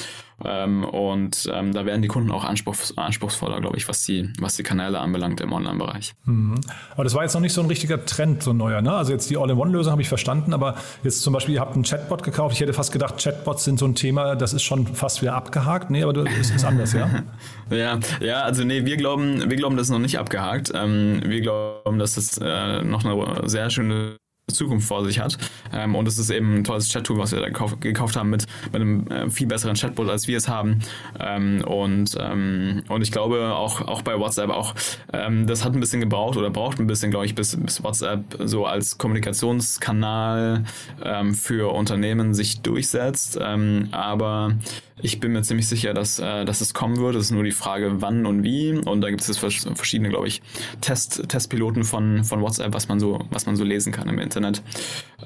Ähm, 0.44 0.84
und 0.84 1.50
ähm, 1.52 1.72
da 1.72 1.84
werden 1.84 2.00
die 2.00 2.08
Kunden 2.08 2.30
auch 2.30 2.44
anspruchs 2.44 2.96
anspruchsvoller, 2.96 3.60
glaube 3.60 3.76
ich, 3.76 3.88
was 3.88 4.04
die, 4.04 4.32
was 4.38 4.56
die 4.56 4.62
Kanäle 4.62 5.00
anbelangt 5.00 5.40
im 5.40 5.52
Online-Bereich. 5.52 6.14
Mhm. 6.24 6.54
Aber 6.94 7.04
das 7.04 7.14
war 7.14 7.24
jetzt 7.24 7.34
noch 7.34 7.40
nicht 7.40 7.52
so 7.52 7.60
ein 7.60 7.66
richtiger 7.66 8.04
Trend, 8.04 8.42
so 8.42 8.52
ein 8.52 8.56
neuer. 8.56 8.80
Ne? 8.80 8.92
Also 8.92 9.12
jetzt 9.12 9.28
die 9.30 9.36
All-in-One-Lösung 9.36 9.90
habe 9.90 10.02
ich 10.02 10.08
verstanden, 10.08 10.54
aber 10.54 10.76
jetzt 11.02 11.22
zum 11.22 11.32
Beispiel, 11.32 11.54
ihr 11.56 11.60
habt 11.60 11.74
einen 11.74 11.84
Chatbot 11.84 12.22
gekauft. 12.22 12.54
Ich 12.54 12.60
hätte 12.60 12.72
fast 12.72 12.92
gedacht, 12.92 13.18
Chatbots 13.22 13.64
sind 13.64 13.78
so 13.78 13.86
ein 13.86 13.94
Thema, 13.94 14.36
das 14.36 14.52
ist 14.52 14.62
schon 14.62 14.86
fast 14.86 15.22
wieder 15.22 15.34
abgehakt. 15.34 15.90
Nee, 15.90 16.04
aber 16.04 16.12
das 16.12 16.50
ist 16.50 16.64
anders, 16.64 16.92
ja? 16.92 17.24
ja, 17.70 17.98
ja, 18.20 18.42
also 18.42 18.62
nee, 18.64 18.84
wir 18.84 18.96
glauben, 18.96 19.17
wir 19.18 19.56
glauben, 19.56 19.76
das 19.76 19.88
ist 19.88 19.92
noch 19.92 19.98
nicht 19.98 20.18
abgehakt. 20.18 20.72
Ähm, 20.74 21.22
wir 21.24 21.40
glauben, 21.40 21.98
dass 21.98 22.14
das 22.14 22.38
äh, 22.38 22.82
noch 22.82 23.04
eine 23.04 23.48
sehr 23.48 23.70
schöne 23.70 24.16
Zukunft 24.52 24.88
vor 24.88 25.04
sich 25.04 25.20
hat. 25.20 25.36
Ähm, 25.72 25.94
und 25.94 26.08
es 26.08 26.18
ist 26.18 26.30
eben 26.30 26.56
ein 26.56 26.64
tolles 26.64 26.88
Chat-Tool, 26.88 27.18
was 27.18 27.32
wir 27.32 27.40
da 27.40 27.46
gekauft, 27.46 27.80
gekauft 27.80 28.16
haben 28.16 28.30
mit, 28.30 28.46
mit 28.72 28.76
einem 28.76 29.06
äh, 29.08 29.30
viel 29.30 29.46
besseren 29.46 29.76
Chatbot, 29.76 30.08
als 30.08 30.26
wir 30.28 30.36
es 30.36 30.48
haben. 30.48 30.80
Ähm, 31.20 31.62
und, 31.66 32.16
ähm, 32.18 32.82
und 32.88 33.02
ich 33.02 33.12
glaube 33.12 33.54
auch, 33.54 33.82
auch 33.82 34.02
bei 34.02 34.18
WhatsApp 34.18 34.50
auch, 34.50 34.74
ähm, 35.12 35.46
das 35.46 35.64
hat 35.64 35.74
ein 35.74 35.80
bisschen 35.80 36.00
gebraucht 36.00 36.36
oder 36.36 36.50
braucht 36.50 36.78
ein 36.80 36.86
bisschen, 36.86 37.10
glaube 37.10 37.26
ich, 37.26 37.34
bis, 37.34 37.56
bis 37.56 37.82
WhatsApp 37.82 38.20
so 38.40 38.66
als 38.66 38.98
Kommunikationskanal 38.98 40.64
ähm, 41.02 41.34
für 41.34 41.72
Unternehmen 41.72 42.34
sich 42.34 42.60
durchsetzt. 42.62 43.38
Ähm, 43.40 43.88
aber 43.92 44.54
ich 45.02 45.20
bin 45.20 45.32
mir 45.32 45.42
ziemlich 45.42 45.68
sicher, 45.68 45.94
dass, 45.94 46.18
äh, 46.18 46.44
dass 46.44 46.60
es 46.60 46.74
kommen 46.74 46.98
wird. 46.98 47.14
Es 47.16 47.26
ist 47.26 47.30
nur 47.30 47.44
die 47.44 47.52
Frage, 47.52 48.00
wann 48.00 48.26
und 48.26 48.42
wie. 48.42 48.72
Und 48.72 49.00
da 49.00 49.10
gibt 49.10 49.26
es 49.26 49.38
verschiedene, 49.38 50.08
glaube 50.10 50.28
ich, 50.28 50.42
Test, 50.80 51.28
Testpiloten 51.28 51.84
von, 51.84 52.24
von 52.24 52.40
WhatsApp, 52.40 52.74
was 52.74 52.88
man 52.88 53.00
so, 53.00 53.20
was 53.30 53.46
man 53.46 53.56
so 53.56 53.64
lesen 53.64 53.92
kann 53.92 54.08
im 54.08 54.18
Internet. 54.18 54.62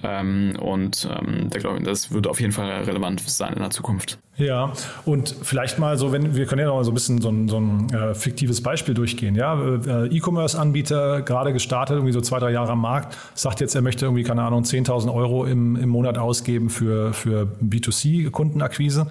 Ähm, 0.02 0.54
und 0.60 1.08
ähm, 1.10 1.48
da 1.50 1.58
glaube 1.58 1.78
ich, 1.78 1.84
das 1.84 2.12
wird 2.12 2.26
auf 2.26 2.40
jeden 2.40 2.52
Fall 2.52 2.70
relevant 2.84 3.20
sein 3.20 3.52
in 3.52 3.60
der 3.60 3.70
Zukunft. 3.70 4.18
Ja, 4.38 4.72
und 5.04 5.36
vielleicht 5.42 5.78
mal 5.78 5.98
so, 5.98 6.10
wenn 6.10 6.34
wir 6.34 6.46
können 6.46 6.60
ja 6.60 6.66
noch 6.66 6.76
mal 6.76 6.84
so 6.84 6.90
ein 6.90 6.94
bisschen 6.94 7.20
so 7.20 7.28
ein, 7.28 7.48
so 7.48 7.60
ein 7.60 7.92
äh, 7.92 8.14
fiktives 8.14 8.62
Beispiel 8.62 8.94
durchgehen. 8.94 9.34
Ja, 9.34 9.60
äh, 9.62 10.06
E-Commerce-Anbieter 10.06 11.20
gerade 11.20 11.52
gestartet, 11.52 11.96
irgendwie 11.96 12.14
so 12.14 12.22
zwei, 12.22 12.38
drei 12.38 12.50
Jahre 12.50 12.72
am 12.72 12.80
Markt, 12.80 13.16
sagt 13.34 13.60
jetzt, 13.60 13.74
er 13.74 13.82
möchte 13.82 14.06
irgendwie 14.06 14.22
keine 14.22 14.42
Ahnung 14.42 14.62
10.000 14.62 15.12
Euro 15.12 15.44
im, 15.44 15.76
im 15.76 15.90
Monat 15.90 16.16
ausgeben 16.16 16.70
für 16.70 17.12
für 17.12 17.46
B2C-Kundenakquise. 17.62 19.06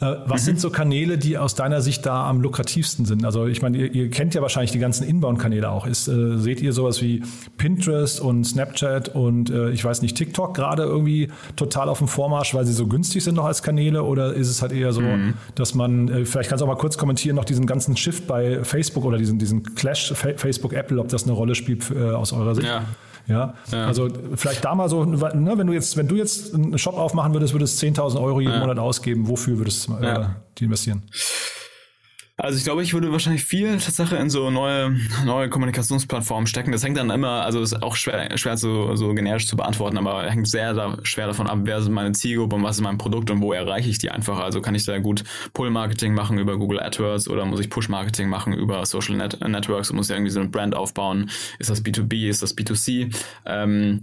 Äh, 0.00 0.16
was 0.24 0.42
mhm. 0.42 0.46
sind 0.46 0.60
so 0.60 0.70
Kanäle, 0.70 1.18
die 1.18 1.36
aus 1.36 1.54
deiner 1.54 1.82
Sicht 1.82 2.06
da 2.06 2.28
am 2.28 2.40
lukrativsten 2.40 3.04
sind? 3.04 3.24
Also 3.24 3.46
ich 3.46 3.60
meine, 3.60 3.76
ihr, 3.76 3.92
ihr 3.92 4.10
kennt 4.10 4.34
ja 4.34 4.40
wahrscheinlich 4.40 4.70
die 4.70 4.78
ganzen 4.78 5.06
Inbound-Kanäle 5.06 5.70
auch. 5.70 5.86
Ist, 5.86 6.08
äh, 6.08 6.38
seht 6.38 6.60
ihr 6.62 6.72
sowas 6.72 7.02
wie 7.02 7.22
Pinterest 7.58 8.20
und 8.20 8.44
Snapchat 8.44 9.10
und 9.10 9.50
äh, 9.50 9.70
ich 9.70 9.84
weiß 9.84 10.00
nicht, 10.02 10.16
TikTok 10.16 10.54
gerade 10.54 10.84
irgendwie 10.84 11.28
total 11.56 11.88
auf 11.88 11.98
dem 11.98 12.08
Vormarsch, 12.08 12.54
weil 12.54 12.64
sie 12.64 12.72
so 12.72 12.86
günstig 12.86 13.22
sind 13.22 13.34
noch 13.34 13.44
als 13.44 13.62
Kanäle? 13.62 14.02
Oder 14.04 14.32
ist 14.32 14.48
es 14.48 14.62
halt 14.62 14.72
eher 14.72 14.92
so, 14.92 15.02
mhm. 15.02 15.34
dass 15.54 15.74
man, 15.74 16.08
äh, 16.08 16.24
vielleicht 16.24 16.48
kannst 16.48 16.62
du 16.62 16.64
auch 16.64 16.70
mal 16.70 16.78
kurz 16.78 16.96
kommentieren, 16.96 17.36
noch 17.36 17.44
diesen 17.44 17.66
ganzen 17.66 17.96
Shift 17.96 18.26
bei 18.26 18.64
Facebook 18.64 19.04
oder 19.04 19.18
diesen, 19.18 19.38
diesen 19.38 19.74
Clash 19.74 20.12
Facebook-Apple, 20.14 20.98
ob 20.98 21.08
das 21.08 21.24
eine 21.24 21.32
Rolle 21.32 21.54
spielt 21.54 21.90
äh, 21.90 22.10
aus 22.10 22.32
eurer 22.32 22.54
Sicht? 22.54 22.66
Ja. 22.66 22.84
Ja? 23.26 23.54
ja? 23.70 23.86
also 23.86 24.08
vielleicht 24.34 24.64
da 24.64 24.74
mal 24.74 24.88
so, 24.88 25.04
ne, 25.04 25.52
wenn 25.56 25.66
du 25.66 25.72
jetzt, 25.72 25.96
wenn 25.96 26.08
du 26.08 26.16
jetzt 26.16 26.54
einen 26.54 26.78
Shop 26.78 26.96
aufmachen 26.96 27.32
würdest, 27.32 27.52
würdest 27.52 27.80
du 27.82 27.86
10.000 27.86 28.20
Euro 28.20 28.40
jeden 28.40 28.52
ja. 28.52 28.60
Monat 28.60 28.78
ausgeben. 28.78 29.28
Wofür 29.28 29.58
würdest 29.58 29.88
du 29.88 29.94
äh, 29.94 30.26
die 30.58 30.64
investieren? 30.64 31.02
Also 32.42 32.56
ich 32.56 32.64
glaube, 32.64 32.82
ich 32.82 32.94
würde 32.94 33.12
wahrscheinlich 33.12 33.44
viel 33.44 33.76
Tatsache 33.78 34.16
in 34.16 34.30
so 34.30 34.50
neue, 34.50 34.96
neue 35.26 35.50
Kommunikationsplattformen 35.50 36.46
stecken. 36.46 36.72
Das 36.72 36.82
hängt 36.82 36.96
dann 36.96 37.10
immer, 37.10 37.44
also 37.44 37.60
ist 37.60 37.82
auch 37.82 37.96
schwer, 37.96 38.36
schwer 38.38 38.56
so, 38.56 38.96
so 38.96 39.12
generisch 39.12 39.46
zu 39.46 39.56
beantworten, 39.56 39.98
aber 39.98 40.22
hängt 40.30 40.48
sehr 40.48 40.72
da, 40.72 40.96
schwer 41.02 41.26
davon 41.26 41.48
ab, 41.48 41.58
wer 41.64 41.82
sind 41.82 41.92
meine 41.92 42.12
Zielgruppe 42.12 42.56
und 42.56 42.62
was 42.62 42.76
ist 42.76 42.82
mein 42.82 42.96
Produkt 42.96 43.30
und 43.30 43.42
wo 43.42 43.52
erreiche 43.52 43.90
ich 43.90 43.98
die 43.98 44.10
einfach. 44.10 44.38
Also 44.38 44.62
kann 44.62 44.74
ich 44.74 44.86
da 44.86 44.98
gut 44.98 45.22
Pull-Marketing 45.52 46.14
machen 46.14 46.38
über 46.38 46.56
Google 46.56 46.80
AdWords 46.80 47.28
oder 47.28 47.44
muss 47.44 47.60
ich 47.60 47.68
Push-Marketing 47.68 48.28
machen 48.28 48.54
über 48.54 48.86
Social 48.86 49.16
Net 49.16 49.38
Networks 49.46 49.90
und 49.90 49.96
muss 49.96 50.08
ja 50.08 50.16
irgendwie 50.16 50.32
so 50.32 50.40
eine 50.40 50.48
Brand 50.48 50.74
aufbauen. 50.74 51.30
Ist 51.58 51.68
das 51.68 51.84
B2B, 51.84 52.28
ist 52.28 52.42
das 52.42 52.56
B2C? 52.56 53.14
Ähm, 53.44 54.00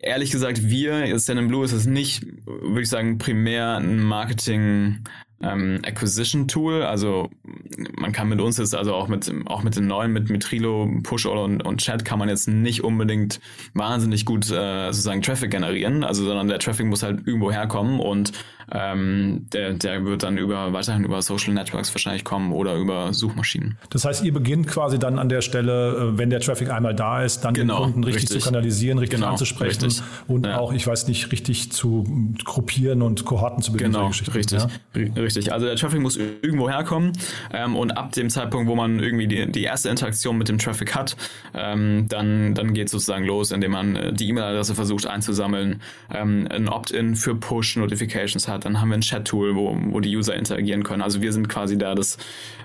ehrlich 0.00 0.32
gesagt, 0.32 0.68
wir, 0.68 1.16
Stand 1.20 1.46
Blue, 1.46 1.64
ist 1.64 1.72
es 1.72 1.86
nicht, 1.86 2.26
würde 2.44 2.82
ich 2.82 2.88
sagen, 2.88 3.18
primär 3.18 3.76
ein 3.76 4.02
Marketing- 4.02 5.04
ähm, 5.42 5.80
Acquisition 5.84 6.48
Tool. 6.48 6.82
Also 6.82 7.30
man 7.96 8.12
kann 8.12 8.28
mit 8.28 8.40
uns 8.40 8.58
jetzt, 8.58 8.74
also 8.74 8.94
auch 8.94 9.08
mit, 9.08 9.30
auch 9.46 9.62
mit 9.62 9.76
den 9.76 9.86
neuen, 9.86 10.12
mit 10.12 10.30
Mitrilo, 10.30 10.90
Push 11.02 11.26
und, 11.26 11.64
und 11.64 11.80
Chat 11.80 12.04
kann 12.04 12.18
man 12.18 12.28
jetzt 12.28 12.48
nicht 12.48 12.82
unbedingt 12.82 13.40
wahnsinnig 13.74 14.24
gut 14.24 14.50
äh, 14.50 14.86
sozusagen 14.86 15.22
Traffic 15.22 15.50
generieren. 15.50 16.04
Also 16.04 16.24
sondern 16.24 16.48
der 16.48 16.58
Traffic 16.58 16.86
muss 16.86 17.02
halt 17.02 17.26
irgendwo 17.26 17.52
herkommen 17.52 18.00
und 18.00 18.32
ähm, 18.72 19.46
der, 19.52 19.74
der 19.74 20.04
wird 20.04 20.22
dann 20.22 20.36
über 20.36 20.72
weiterhin 20.72 21.04
über 21.04 21.22
Social 21.22 21.54
Networks 21.54 21.94
wahrscheinlich 21.94 22.24
kommen 22.24 22.52
oder 22.52 22.74
über 22.74 23.12
Suchmaschinen. 23.12 23.78
Das 23.90 24.04
heißt, 24.04 24.24
ihr 24.24 24.32
beginnt 24.32 24.66
quasi 24.66 24.98
dann 24.98 25.18
an 25.18 25.28
der 25.28 25.40
Stelle, 25.40 26.12
äh, 26.14 26.18
wenn 26.18 26.30
der 26.30 26.40
Traffic 26.40 26.70
einmal 26.70 26.94
da 26.94 27.22
ist, 27.22 27.40
dann 27.44 27.54
genau, 27.54 27.76
den 27.76 27.84
Kunden 27.84 28.04
richtig, 28.04 28.24
richtig, 28.24 28.42
zu 28.42 28.50
kanalisieren, 28.50 28.98
richtig 28.98 29.20
genau, 29.20 29.32
anzusprechen 29.32 29.84
richtig. 29.84 30.02
und 30.26 30.46
ja. 30.46 30.58
auch, 30.58 30.72
ich 30.72 30.86
weiß 30.86 31.08
nicht, 31.08 31.32
richtig 31.32 31.72
zu 31.72 32.04
gruppieren 32.44 33.02
und 33.02 33.24
Kohorten 33.24 33.62
zu 33.62 33.72
beginnen. 33.72 33.92
Genau, 33.92 34.08
richtig. 34.08 34.60
Ja? 34.60 34.68
Richtig. 34.94 35.52
Also 35.52 35.66
der 35.66 35.76
Traffic 35.76 36.00
muss 36.00 36.16
irgendwo 36.16 36.68
herkommen 36.68 37.12
ähm, 37.52 37.76
und 37.76 37.92
ab 37.92 38.12
dem 38.12 38.28
Zeitpunkt, 38.30 38.68
wo 38.68 38.74
man 38.74 38.98
irgendwie 38.98 39.28
die, 39.28 39.50
die 39.50 39.62
erste 39.62 39.88
Interaktion 39.88 40.36
mit 40.36 40.48
dem 40.48 40.58
Traffic 40.58 40.94
hat, 40.94 41.16
ähm, 41.54 42.06
dann, 42.08 42.54
dann 42.54 42.74
geht 42.74 42.86
es 42.86 42.92
sozusagen 42.92 43.24
los, 43.24 43.50
indem 43.50 43.72
man 43.72 43.96
äh, 43.96 44.12
die 44.12 44.28
E-Mail-Adresse 44.28 44.74
versucht 44.74 45.06
einzusammeln, 45.06 45.80
ähm, 46.12 46.46
ein 46.50 46.68
Opt-in 46.68 47.16
für 47.16 47.34
Push-Notifications 47.34 48.46
hat 48.48 48.57
hat. 48.58 48.64
Dann 48.64 48.80
haben 48.80 48.88
wir 48.88 48.96
ein 48.96 49.02
Chat-Tool, 49.02 49.54
wo, 49.54 49.76
wo 49.90 50.00
die 50.00 50.14
User 50.16 50.34
interagieren 50.34 50.82
können. 50.82 51.02
Also 51.02 51.22
wir 51.22 51.32
sind 51.32 51.48
quasi 51.48 51.78
da 51.78 51.94
das 51.94 52.18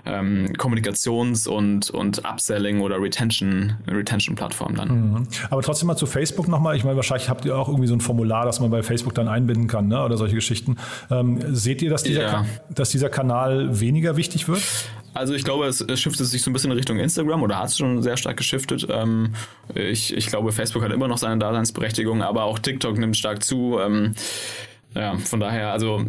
ähm, 0.06 0.54
Kommunikations- 0.58 1.48
und, 1.48 1.90
und 1.90 2.26
Upselling- 2.26 2.82
oder 2.82 3.02
Retention, 3.02 3.76
Retention-Plattform 3.88 4.76
dann. 4.76 4.90
Mhm. 4.90 5.28
Aber 5.50 5.62
trotzdem 5.62 5.88
mal 5.88 5.96
zu 5.96 6.06
Facebook 6.06 6.48
nochmal. 6.48 6.76
Ich 6.76 6.84
meine, 6.84 6.96
wahrscheinlich 6.96 7.30
habt 7.30 7.46
ihr 7.46 7.58
auch 7.58 7.70
irgendwie 7.70 7.88
so 7.88 7.94
ein 7.94 8.02
Formular, 8.02 8.46
das 8.46 8.60
man 8.60 8.70
bei 8.70 8.84
Facebook 8.84 9.14
dann 9.16 9.28
einbinden 9.28 9.68
kann 9.68 9.88
ne? 9.88 10.04
oder 10.04 10.18
solche 10.18 10.36
Geschichten. 10.36 10.78
Ähm, 11.10 11.40
seht 11.56 11.82
ihr, 11.82 11.90
dass 11.90 12.04
dieser, 12.04 12.24
ja. 12.24 12.46
dass 12.70 12.90
dieser 12.90 13.10
Kanal 13.10 13.80
weniger 13.80 14.18
wichtig 14.18 14.48
wird? 14.48 14.62
Also 15.14 15.36
ich 15.36 15.44
glaube, 15.44 15.66
es, 15.68 15.80
es 15.80 16.02
shiftet 16.02 16.26
sich 16.26 16.42
so 16.42 16.50
ein 16.50 16.54
bisschen 16.54 16.72
in 16.72 16.78
Richtung 16.78 16.98
Instagram 16.98 17.44
oder 17.44 17.60
hat 17.60 17.68
es 17.68 17.78
schon 17.78 18.02
sehr 18.02 18.18
stark 18.18 18.38
geschiftet. 18.38 18.88
Ähm, 18.90 19.34
ich, 19.76 20.16
ich 20.16 20.28
glaube, 20.28 20.52
Facebook 20.52 20.84
hat 20.84 20.92
immer 20.92 21.08
noch 21.08 21.20
seine 21.20 21.38
Daseinsberechtigung, 21.38 22.24
aber 22.24 22.44
auch 22.44 22.60
TikTok 22.60 22.98
nimmt 22.98 23.16
stark 23.16 23.44
zu. 23.44 23.80
Ähm, 23.80 24.14
ja, 24.96 25.18
von 25.18 25.40
daher, 25.40 25.72
also 25.72 26.04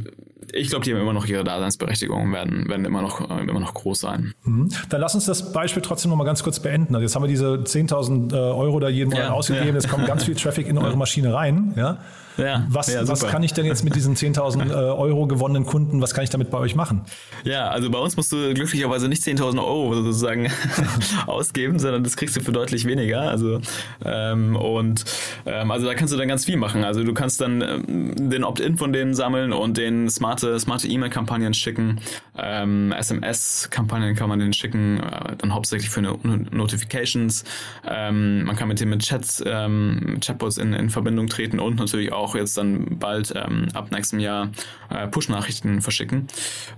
ich 0.52 0.68
glaube, 0.68 0.84
die 0.84 0.92
haben 0.92 1.00
immer 1.00 1.12
noch 1.12 1.26
ihre 1.26 1.44
Daseinsberechtigung, 1.44 2.32
werden, 2.32 2.68
werden 2.68 2.84
immer, 2.84 3.02
noch, 3.02 3.30
äh, 3.30 3.42
immer 3.42 3.60
noch 3.60 3.74
groß 3.74 4.00
sein. 4.00 4.34
Mhm. 4.44 4.68
Dann 4.88 5.00
lass 5.00 5.14
uns 5.14 5.26
das 5.26 5.52
Beispiel 5.52 5.82
trotzdem 5.82 6.10
noch 6.10 6.16
mal 6.16 6.24
ganz 6.24 6.42
kurz 6.42 6.60
beenden. 6.60 6.94
Also 6.94 7.02
jetzt 7.02 7.14
haben 7.14 7.22
wir 7.22 7.28
diese 7.28 7.54
10.000 7.54 8.32
äh, 8.32 8.36
Euro 8.36 8.78
da 8.80 8.88
jeden 8.88 9.10
Monat 9.10 9.26
ja, 9.26 9.32
ausgegeben, 9.32 9.68
ja. 9.68 9.74
jetzt 9.74 9.88
kommt 9.88 10.06
ganz 10.06 10.24
viel 10.24 10.34
Traffic 10.36 10.68
in 10.68 10.78
eure 10.78 10.96
Maschine 10.96 11.32
rein. 11.34 11.74
Ja? 11.76 11.98
Ja, 12.36 12.66
was, 12.68 12.92
ja, 12.92 13.06
was 13.06 13.26
kann 13.26 13.42
ich 13.42 13.52
denn 13.52 13.66
jetzt 13.66 13.84
mit 13.84 13.94
diesen 13.94 14.16
10.000 14.16 14.70
äh, 14.70 14.72
Euro 14.72 15.26
gewonnenen 15.26 15.66
Kunden, 15.66 16.00
was 16.02 16.14
kann 16.14 16.24
ich 16.24 16.30
damit 16.30 16.50
bei 16.50 16.58
euch 16.58 16.74
machen? 16.74 17.02
Ja, 17.44 17.68
also 17.68 17.90
bei 17.90 17.98
uns 17.98 18.16
musst 18.16 18.32
du 18.32 18.54
glücklicherweise 18.54 19.08
nicht 19.08 19.22
10.000 19.22 19.58
Euro 19.58 19.94
sozusagen 19.94 20.50
ausgeben, 21.26 21.78
sondern 21.78 22.02
das 22.02 22.16
kriegst 22.16 22.36
du 22.36 22.40
für 22.40 22.52
deutlich 22.52 22.86
weniger. 22.86 23.22
Also 23.22 23.60
ähm, 24.04 24.56
und 24.56 25.04
ähm, 25.46 25.70
also 25.70 25.86
da 25.86 25.94
kannst 25.94 26.12
du 26.12 26.18
dann 26.18 26.28
ganz 26.28 26.44
viel 26.44 26.56
machen. 26.56 26.84
Also 26.84 27.04
du 27.04 27.14
kannst 27.14 27.40
dann 27.40 27.60
ähm, 27.62 28.30
den 28.30 28.44
Opt-in 28.44 28.76
von 28.76 28.92
denen 28.92 29.14
sammeln 29.14 29.52
und 29.52 29.76
den 29.76 30.08
smarte 30.10 30.58
smarte 30.58 30.88
E-Mail-Kampagnen 30.88 31.54
schicken, 31.54 32.00
ähm, 32.36 32.92
SMS-Kampagnen 32.92 34.16
kann 34.16 34.28
man 34.28 34.38
denen 34.38 34.52
schicken, 34.52 35.00
äh, 35.00 35.36
dann 35.36 35.54
hauptsächlich 35.54 35.90
für 35.90 36.02
Notifications. 36.02 37.44
Ähm, 37.86 38.44
man 38.44 38.56
kann 38.56 38.68
mit 38.68 38.80
denen 38.80 38.90
mit 38.90 39.02
Chats, 39.02 39.42
ähm, 39.46 40.18
Chatbots 40.20 40.58
in, 40.58 40.72
in 40.72 40.90
Verbindung 40.90 41.28
treten 41.28 41.60
und 41.60 41.76
natürlich 41.76 42.12
auch 42.12 42.23
auch 42.24 42.34
jetzt 42.34 42.56
dann 42.56 42.98
bald 42.98 43.32
ähm, 43.36 43.68
ab 43.74 43.90
nächstem 43.90 44.18
Jahr 44.18 44.50
äh, 44.90 45.06
Push-Nachrichten 45.06 45.80
verschicken, 45.80 46.26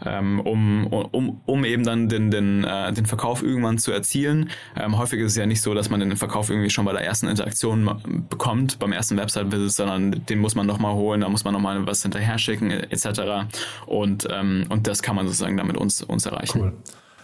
ähm, 0.04 0.40
um, 0.40 0.86
um, 0.86 1.40
um 1.46 1.64
eben 1.64 1.84
dann 1.84 2.08
den, 2.08 2.30
den, 2.30 2.64
äh, 2.64 2.92
den 2.92 3.06
Verkauf 3.06 3.42
irgendwann 3.42 3.78
zu 3.78 3.92
erzielen. 3.92 4.50
Ähm, 4.76 4.98
häufig 4.98 5.20
ist 5.20 5.32
es 5.32 5.36
ja 5.36 5.46
nicht 5.46 5.62
so, 5.62 5.74
dass 5.74 5.88
man 5.90 6.00
den 6.00 6.16
Verkauf 6.16 6.50
irgendwie 6.50 6.70
schon 6.70 6.84
bei 6.84 6.92
der 6.92 7.02
ersten 7.02 7.28
Interaktion 7.28 8.26
bekommt, 8.28 8.78
beim 8.78 8.92
ersten 8.92 9.16
Website-Visit, 9.16 9.72
sondern 9.72 10.26
den 10.26 10.38
muss 10.38 10.54
man 10.54 10.66
nochmal 10.66 10.94
holen, 10.94 11.20
da 11.20 11.28
muss 11.28 11.44
man 11.44 11.54
nochmal 11.54 11.86
was 11.86 12.02
hinterher 12.02 12.38
schicken 12.38 12.70
etc. 12.70 13.48
Und, 13.86 14.26
ähm, 14.30 14.66
und 14.68 14.86
das 14.86 15.02
kann 15.02 15.16
man 15.16 15.26
sozusagen 15.26 15.56
damit 15.56 15.76
uns, 15.76 16.02
uns 16.02 16.26
erreichen. 16.26 16.60
Cool. 16.60 16.72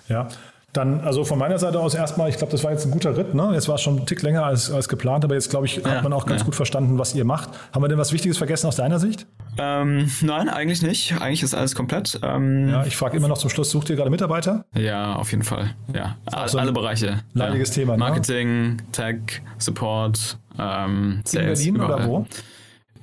Ja, 0.09 0.29
dann, 0.73 1.01
also 1.01 1.25
von 1.25 1.39
meiner 1.39 1.59
Seite 1.59 1.79
aus 1.79 1.95
erstmal, 1.95 2.31
ich 2.31 2.39
glaube, 2.39 2.51
das 2.51 2.65
war 2.65 2.71
jetzt 2.71 2.87
ein 2.87 2.91
guter 2.91 3.15
Ritt. 3.15 3.35
Ne? 3.35 3.51
Jetzt 3.53 3.69
war 3.69 3.75
es 3.75 3.83
schon 3.83 3.99
ein 3.99 4.07
Tick 4.07 4.23
länger 4.23 4.45
als, 4.45 4.71
als 4.71 4.89
geplant, 4.89 5.23
aber 5.23 5.35
jetzt, 5.35 5.51
glaube 5.51 5.67
ich, 5.67 5.85
hat 5.85 6.03
man 6.03 6.13
auch 6.15 6.25
ganz 6.25 6.41
ja. 6.41 6.45
gut 6.47 6.55
verstanden, 6.55 6.99
was 6.99 7.15
ihr 7.15 7.27
macht. 7.27 7.51
Haben 7.73 7.83
wir 7.83 7.89
denn 7.89 7.99
was 7.99 8.13
Wichtiges 8.13 8.39
vergessen 8.39 8.67
aus 8.69 8.77
deiner 8.77 8.99
Sicht? 8.99 9.27
Ähm, 9.59 10.11
nein, 10.23 10.49
eigentlich 10.49 10.81
nicht. 10.81 11.21
Eigentlich 11.21 11.43
ist 11.43 11.55
alles 11.55 11.75
komplett. 11.75 12.19
Ähm, 12.23 12.71
ja, 12.71 12.87
ich 12.87 12.97
frage 12.97 13.19
immer 13.19 13.29
noch 13.29 13.37
zum 13.37 13.51
Schluss, 13.51 13.71
sucht 13.71 13.91
ihr 13.91 13.97
gerade 13.97 14.09
Mitarbeiter? 14.09 14.65
Ja, 14.75 15.17
auf 15.17 15.31
jeden 15.31 15.43
Fall. 15.43 15.75
Ja, 15.95 16.17
so 16.47 16.59
alle 16.59 16.73
Bereiche. 16.73 17.21
Leidiges 17.35 17.69
ja. 17.71 17.75
Thema. 17.75 17.93
Ne? 17.93 17.99
Marketing, 17.99 18.79
Tech, 18.93 19.43
Support, 19.59 20.39
ähm, 20.59 21.21
Sales. 21.25 21.67
In 21.67 21.75
Berlin 21.75 21.85
überall. 21.85 22.07
oder 22.07 22.09
wo? 22.09 22.27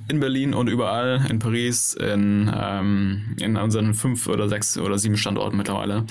In 0.10 0.20
Berlin 0.20 0.54
und 0.54 0.68
überall, 0.68 1.26
in 1.30 1.40
Paris, 1.40 1.94
in, 1.94 2.52
ähm, 2.54 3.36
in 3.40 3.56
unseren 3.58 3.94
fünf 3.94 4.28
oder 4.28 4.50
sechs 4.50 4.78
oder 4.78 4.98
sieben 4.98 5.18
Standorten 5.18 5.58
mittlerweile. 5.58 6.06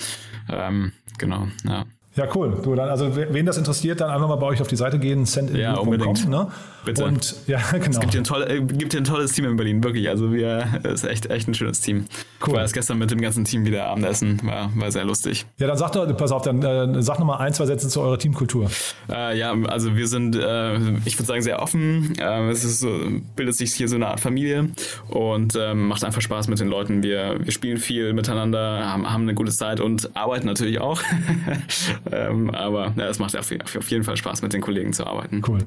Ähm, 0.49 0.93
genau, 1.17 1.47
ja. 1.65 1.85
Ja, 2.15 2.27
cool. 2.35 2.57
Du, 2.63 2.75
dann, 2.75 2.89
also 2.89 3.15
wen 3.15 3.45
das 3.45 3.57
interessiert, 3.57 4.01
dann 4.01 4.09
einfach 4.09 4.27
mal 4.27 4.35
bei 4.35 4.47
euch 4.47 4.61
auf 4.61 4.67
die 4.67 4.75
Seite 4.75 4.99
gehen, 4.99 5.25
sendinblue.com. 5.25 5.75
Ja, 5.75 5.79
unbedingt. 5.79 6.27
Ne? 6.27 6.47
Bitte. 6.89 7.05
Und 7.05 7.35
ja, 7.45 7.59
genau. 7.71 7.85
Es 7.89 7.99
gibt 7.99 8.11
hier, 8.13 8.21
ein 8.21 8.25
tolle, 8.25 8.49
äh, 8.49 8.61
gibt 8.61 8.93
hier 8.93 9.01
ein 9.01 9.05
tolles 9.05 9.33
Team 9.33 9.45
in 9.45 9.55
Berlin, 9.55 9.83
wirklich. 9.83 10.09
Also 10.09 10.31
wir, 10.33 10.81
es 10.83 11.03
ist 11.03 11.09
echt, 11.09 11.25
echt 11.27 11.47
ein 11.47 11.53
schönes 11.53 11.81
Team. 11.81 12.05
Cool. 12.41 12.47
Ich 12.47 12.53
war 12.53 12.61
erst 12.61 12.73
gestern 12.73 12.97
mit 12.97 13.11
dem 13.11 13.21
ganzen 13.21 13.45
Team 13.45 13.65
wieder 13.65 13.85
Abendessen, 13.85 14.39
war, 14.43 14.71
war 14.75 14.91
sehr 14.91 15.05
lustig. 15.05 15.45
Ja, 15.57 15.67
dann 15.67 15.77
sag 15.77 15.91
doch, 15.91 16.05
pass 16.17 16.31
auf, 16.31 16.41
dann 16.41 16.63
äh, 16.63 17.01
sag 17.01 17.19
nochmal 17.19 17.39
ein, 17.39 17.53
zwei 17.53 17.65
Sätze 17.65 17.89
zu 17.89 18.01
eurer 18.01 18.17
Teamkultur. 18.17 18.69
Äh, 19.09 19.37
ja, 19.37 19.53
also 19.67 19.95
wir 19.95 20.07
sind, 20.07 20.35
äh, 20.35 20.77
ich 21.05 21.17
würde 21.17 21.25
sagen, 21.25 21.41
sehr 21.41 21.61
offen. 21.61 22.15
Äh, 22.19 22.49
es 22.49 22.63
ist 22.63 22.79
so, 22.79 22.89
bildet 23.35 23.55
sich 23.55 23.73
hier 23.73 23.87
so 23.87 23.95
eine 23.95 24.07
Art 24.07 24.19
Familie 24.19 24.69
und 25.09 25.55
ähm, 25.55 25.87
macht 25.87 26.03
einfach 26.03 26.21
Spaß 26.21 26.47
mit 26.47 26.59
den 26.59 26.67
Leuten. 26.67 27.03
Wir, 27.03 27.37
wir 27.39 27.51
spielen 27.51 27.77
viel 27.77 28.13
miteinander, 28.13 28.85
haben, 28.85 29.11
haben 29.11 29.23
eine 29.23 29.35
gute 29.35 29.51
Zeit 29.51 29.79
und 29.79 30.15
arbeiten 30.15 30.47
natürlich 30.47 30.79
auch. 30.79 31.01
ähm, 32.11 32.49
aber 32.49 32.93
ja, 32.97 33.07
es 33.07 33.19
macht 33.19 33.37
auf, 33.37 33.51
auf 33.51 33.89
jeden 33.89 34.03
Fall 34.03 34.17
Spaß, 34.17 34.41
mit 34.41 34.53
den 34.53 34.61
Kollegen 34.61 34.93
zu 34.93 35.05
arbeiten. 35.05 35.41
Cool. 35.47 35.59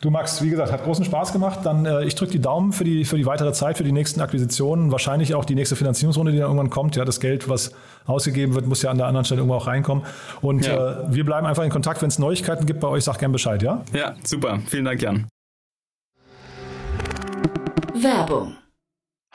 Du 0.00 0.10
Max, 0.10 0.42
wie 0.42 0.50
gesagt, 0.50 0.72
hat 0.72 0.84
großen 0.84 1.04
Spaß 1.04 1.32
gemacht. 1.32 1.60
Dann 1.64 1.86
äh, 1.86 2.04
ich 2.04 2.14
drücke 2.14 2.32
die 2.32 2.40
Daumen 2.40 2.72
für 2.72 2.84
die, 2.84 3.04
für 3.04 3.16
die 3.16 3.26
weitere 3.26 3.52
Zeit, 3.52 3.76
für 3.78 3.84
die 3.84 3.92
nächsten 3.92 4.20
Akquisitionen, 4.20 4.92
wahrscheinlich 4.92 5.34
auch 5.34 5.44
die 5.44 5.54
nächste 5.54 5.76
Finanzierungsrunde, 5.76 6.32
die 6.32 6.38
dann 6.38 6.48
irgendwann 6.48 6.70
kommt. 6.70 6.96
Ja, 6.96 7.04
das 7.04 7.20
Geld, 7.20 7.48
was 7.48 7.72
ausgegeben 8.04 8.54
wird, 8.54 8.66
muss 8.66 8.82
ja 8.82 8.90
an 8.90 8.98
der 8.98 9.06
anderen 9.06 9.24
Stelle 9.24 9.40
irgendwo 9.40 9.56
auch 9.56 9.66
reinkommen. 9.66 10.04
Und 10.42 10.66
ja. 10.66 11.02
äh, 11.04 11.14
wir 11.14 11.24
bleiben 11.24 11.46
einfach 11.46 11.64
in 11.64 11.70
Kontakt. 11.70 12.02
Wenn 12.02 12.08
es 12.08 12.18
Neuigkeiten 12.18 12.66
gibt 12.66 12.80
bei 12.80 12.88
euch, 12.88 13.04
sag 13.04 13.18
gern 13.18 13.32
Bescheid, 13.32 13.62
ja? 13.62 13.82
Ja, 13.92 14.14
super. 14.24 14.58
Vielen 14.66 14.84
Dank, 14.84 15.02
Jan. 15.02 15.26
Werbung 17.94 18.56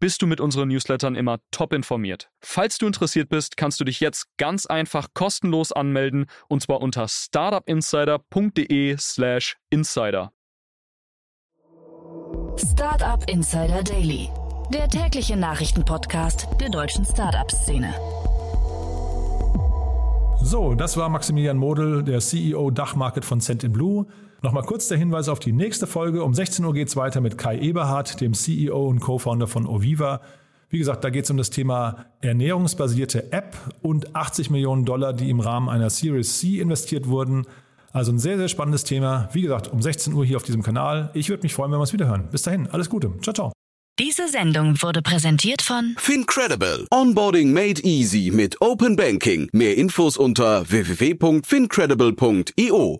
bist 0.00 0.22
du 0.22 0.26
mit 0.26 0.40
unseren 0.40 0.68
Newslettern 0.68 1.14
immer 1.14 1.38
top 1.50 1.72
informiert. 1.72 2.30
Falls 2.40 2.78
du 2.78 2.86
interessiert 2.86 3.28
bist, 3.28 3.56
kannst 3.56 3.78
du 3.80 3.84
dich 3.84 4.00
jetzt 4.00 4.26
ganz 4.36 4.66
einfach 4.66 5.08
kostenlos 5.14 5.70
anmelden 5.72 6.26
und 6.48 6.62
zwar 6.62 6.80
unter 6.80 7.06
startupinsider.de/slash 7.08 9.56
insider. 9.70 10.32
Startup 12.56 13.28
Insider 13.28 13.82
Daily, 13.82 14.28
der 14.72 14.88
tägliche 14.88 15.36
Nachrichtenpodcast 15.36 16.46
der 16.60 16.70
deutschen 16.70 17.04
Startup-Szene. 17.04 17.92
So, 20.40 20.74
das 20.74 20.96
war 20.96 21.08
Maximilian 21.08 21.56
Model, 21.56 22.04
der 22.04 22.20
CEO 22.20 22.70
Dachmarket 22.70 23.24
von 23.24 23.40
Cent 23.40 23.64
in 23.64 23.72
Blue. 23.72 24.06
Nochmal 24.44 24.64
kurz 24.64 24.88
der 24.88 24.98
Hinweis 24.98 25.30
auf 25.30 25.38
die 25.38 25.52
nächste 25.52 25.86
Folge. 25.86 26.22
Um 26.22 26.34
16 26.34 26.62
Uhr 26.66 26.74
geht 26.74 26.88
es 26.88 26.96
weiter 26.96 27.22
mit 27.22 27.38
Kai 27.38 27.58
Eberhardt, 27.58 28.20
dem 28.20 28.34
CEO 28.34 28.88
und 28.88 29.00
Co-Founder 29.00 29.46
von 29.46 29.66
Oviva. 29.66 30.20
Wie 30.68 30.76
gesagt, 30.76 31.02
da 31.02 31.08
geht 31.08 31.24
es 31.24 31.30
um 31.30 31.38
das 31.38 31.48
Thema 31.48 32.04
ernährungsbasierte 32.20 33.32
App 33.32 33.56
und 33.80 34.14
80 34.14 34.50
Millionen 34.50 34.84
Dollar, 34.84 35.14
die 35.14 35.30
im 35.30 35.40
Rahmen 35.40 35.70
einer 35.70 35.88
Series 35.88 36.40
C 36.40 36.60
investiert 36.60 37.08
wurden. 37.08 37.46
Also 37.90 38.12
ein 38.12 38.18
sehr, 38.18 38.36
sehr 38.36 38.48
spannendes 38.48 38.84
Thema. 38.84 39.30
Wie 39.32 39.40
gesagt, 39.40 39.68
um 39.68 39.80
16 39.80 40.12
Uhr 40.12 40.26
hier 40.26 40.36
auf 40.36 40.42
diesem 40.42 40.62
Kanal. 40.62 41.08
Ich 41.14 41.30
würde 41.30 41.42
mich 41.42 41.54
freuen, 41.54 41.70
wenn 41.70 41.78
wir 41.78 41.80
uns 41.80 41.94
wieder 41.94 42.08
hören. 42.08 42.28
Bis 42.30 42.42
dahin, 42.42 42.68
alles 42.70 42.90
Gute. 42.90 43.12
Ciao, 43.22 43.32
ciao. 43.32 43.50
Diese 43.98 44.28
Sendung 44.28 44.74
wurde 44.82 45.00
präsentiert 45.00 45.62
von 45.62 45.94
Fincredible. 45.96 46.86
Onboarding 46.90 47.54
made 47.54 47.80
easy 47.82 48.30
mit 48.30 48.60
Open 48.60 48.94
Banking. 48.94 49.48
Mehr 49.52 49.78
Infos 49.78 50.18
unter 50.18 50.68
www.fincredible.io. 50.68 52.98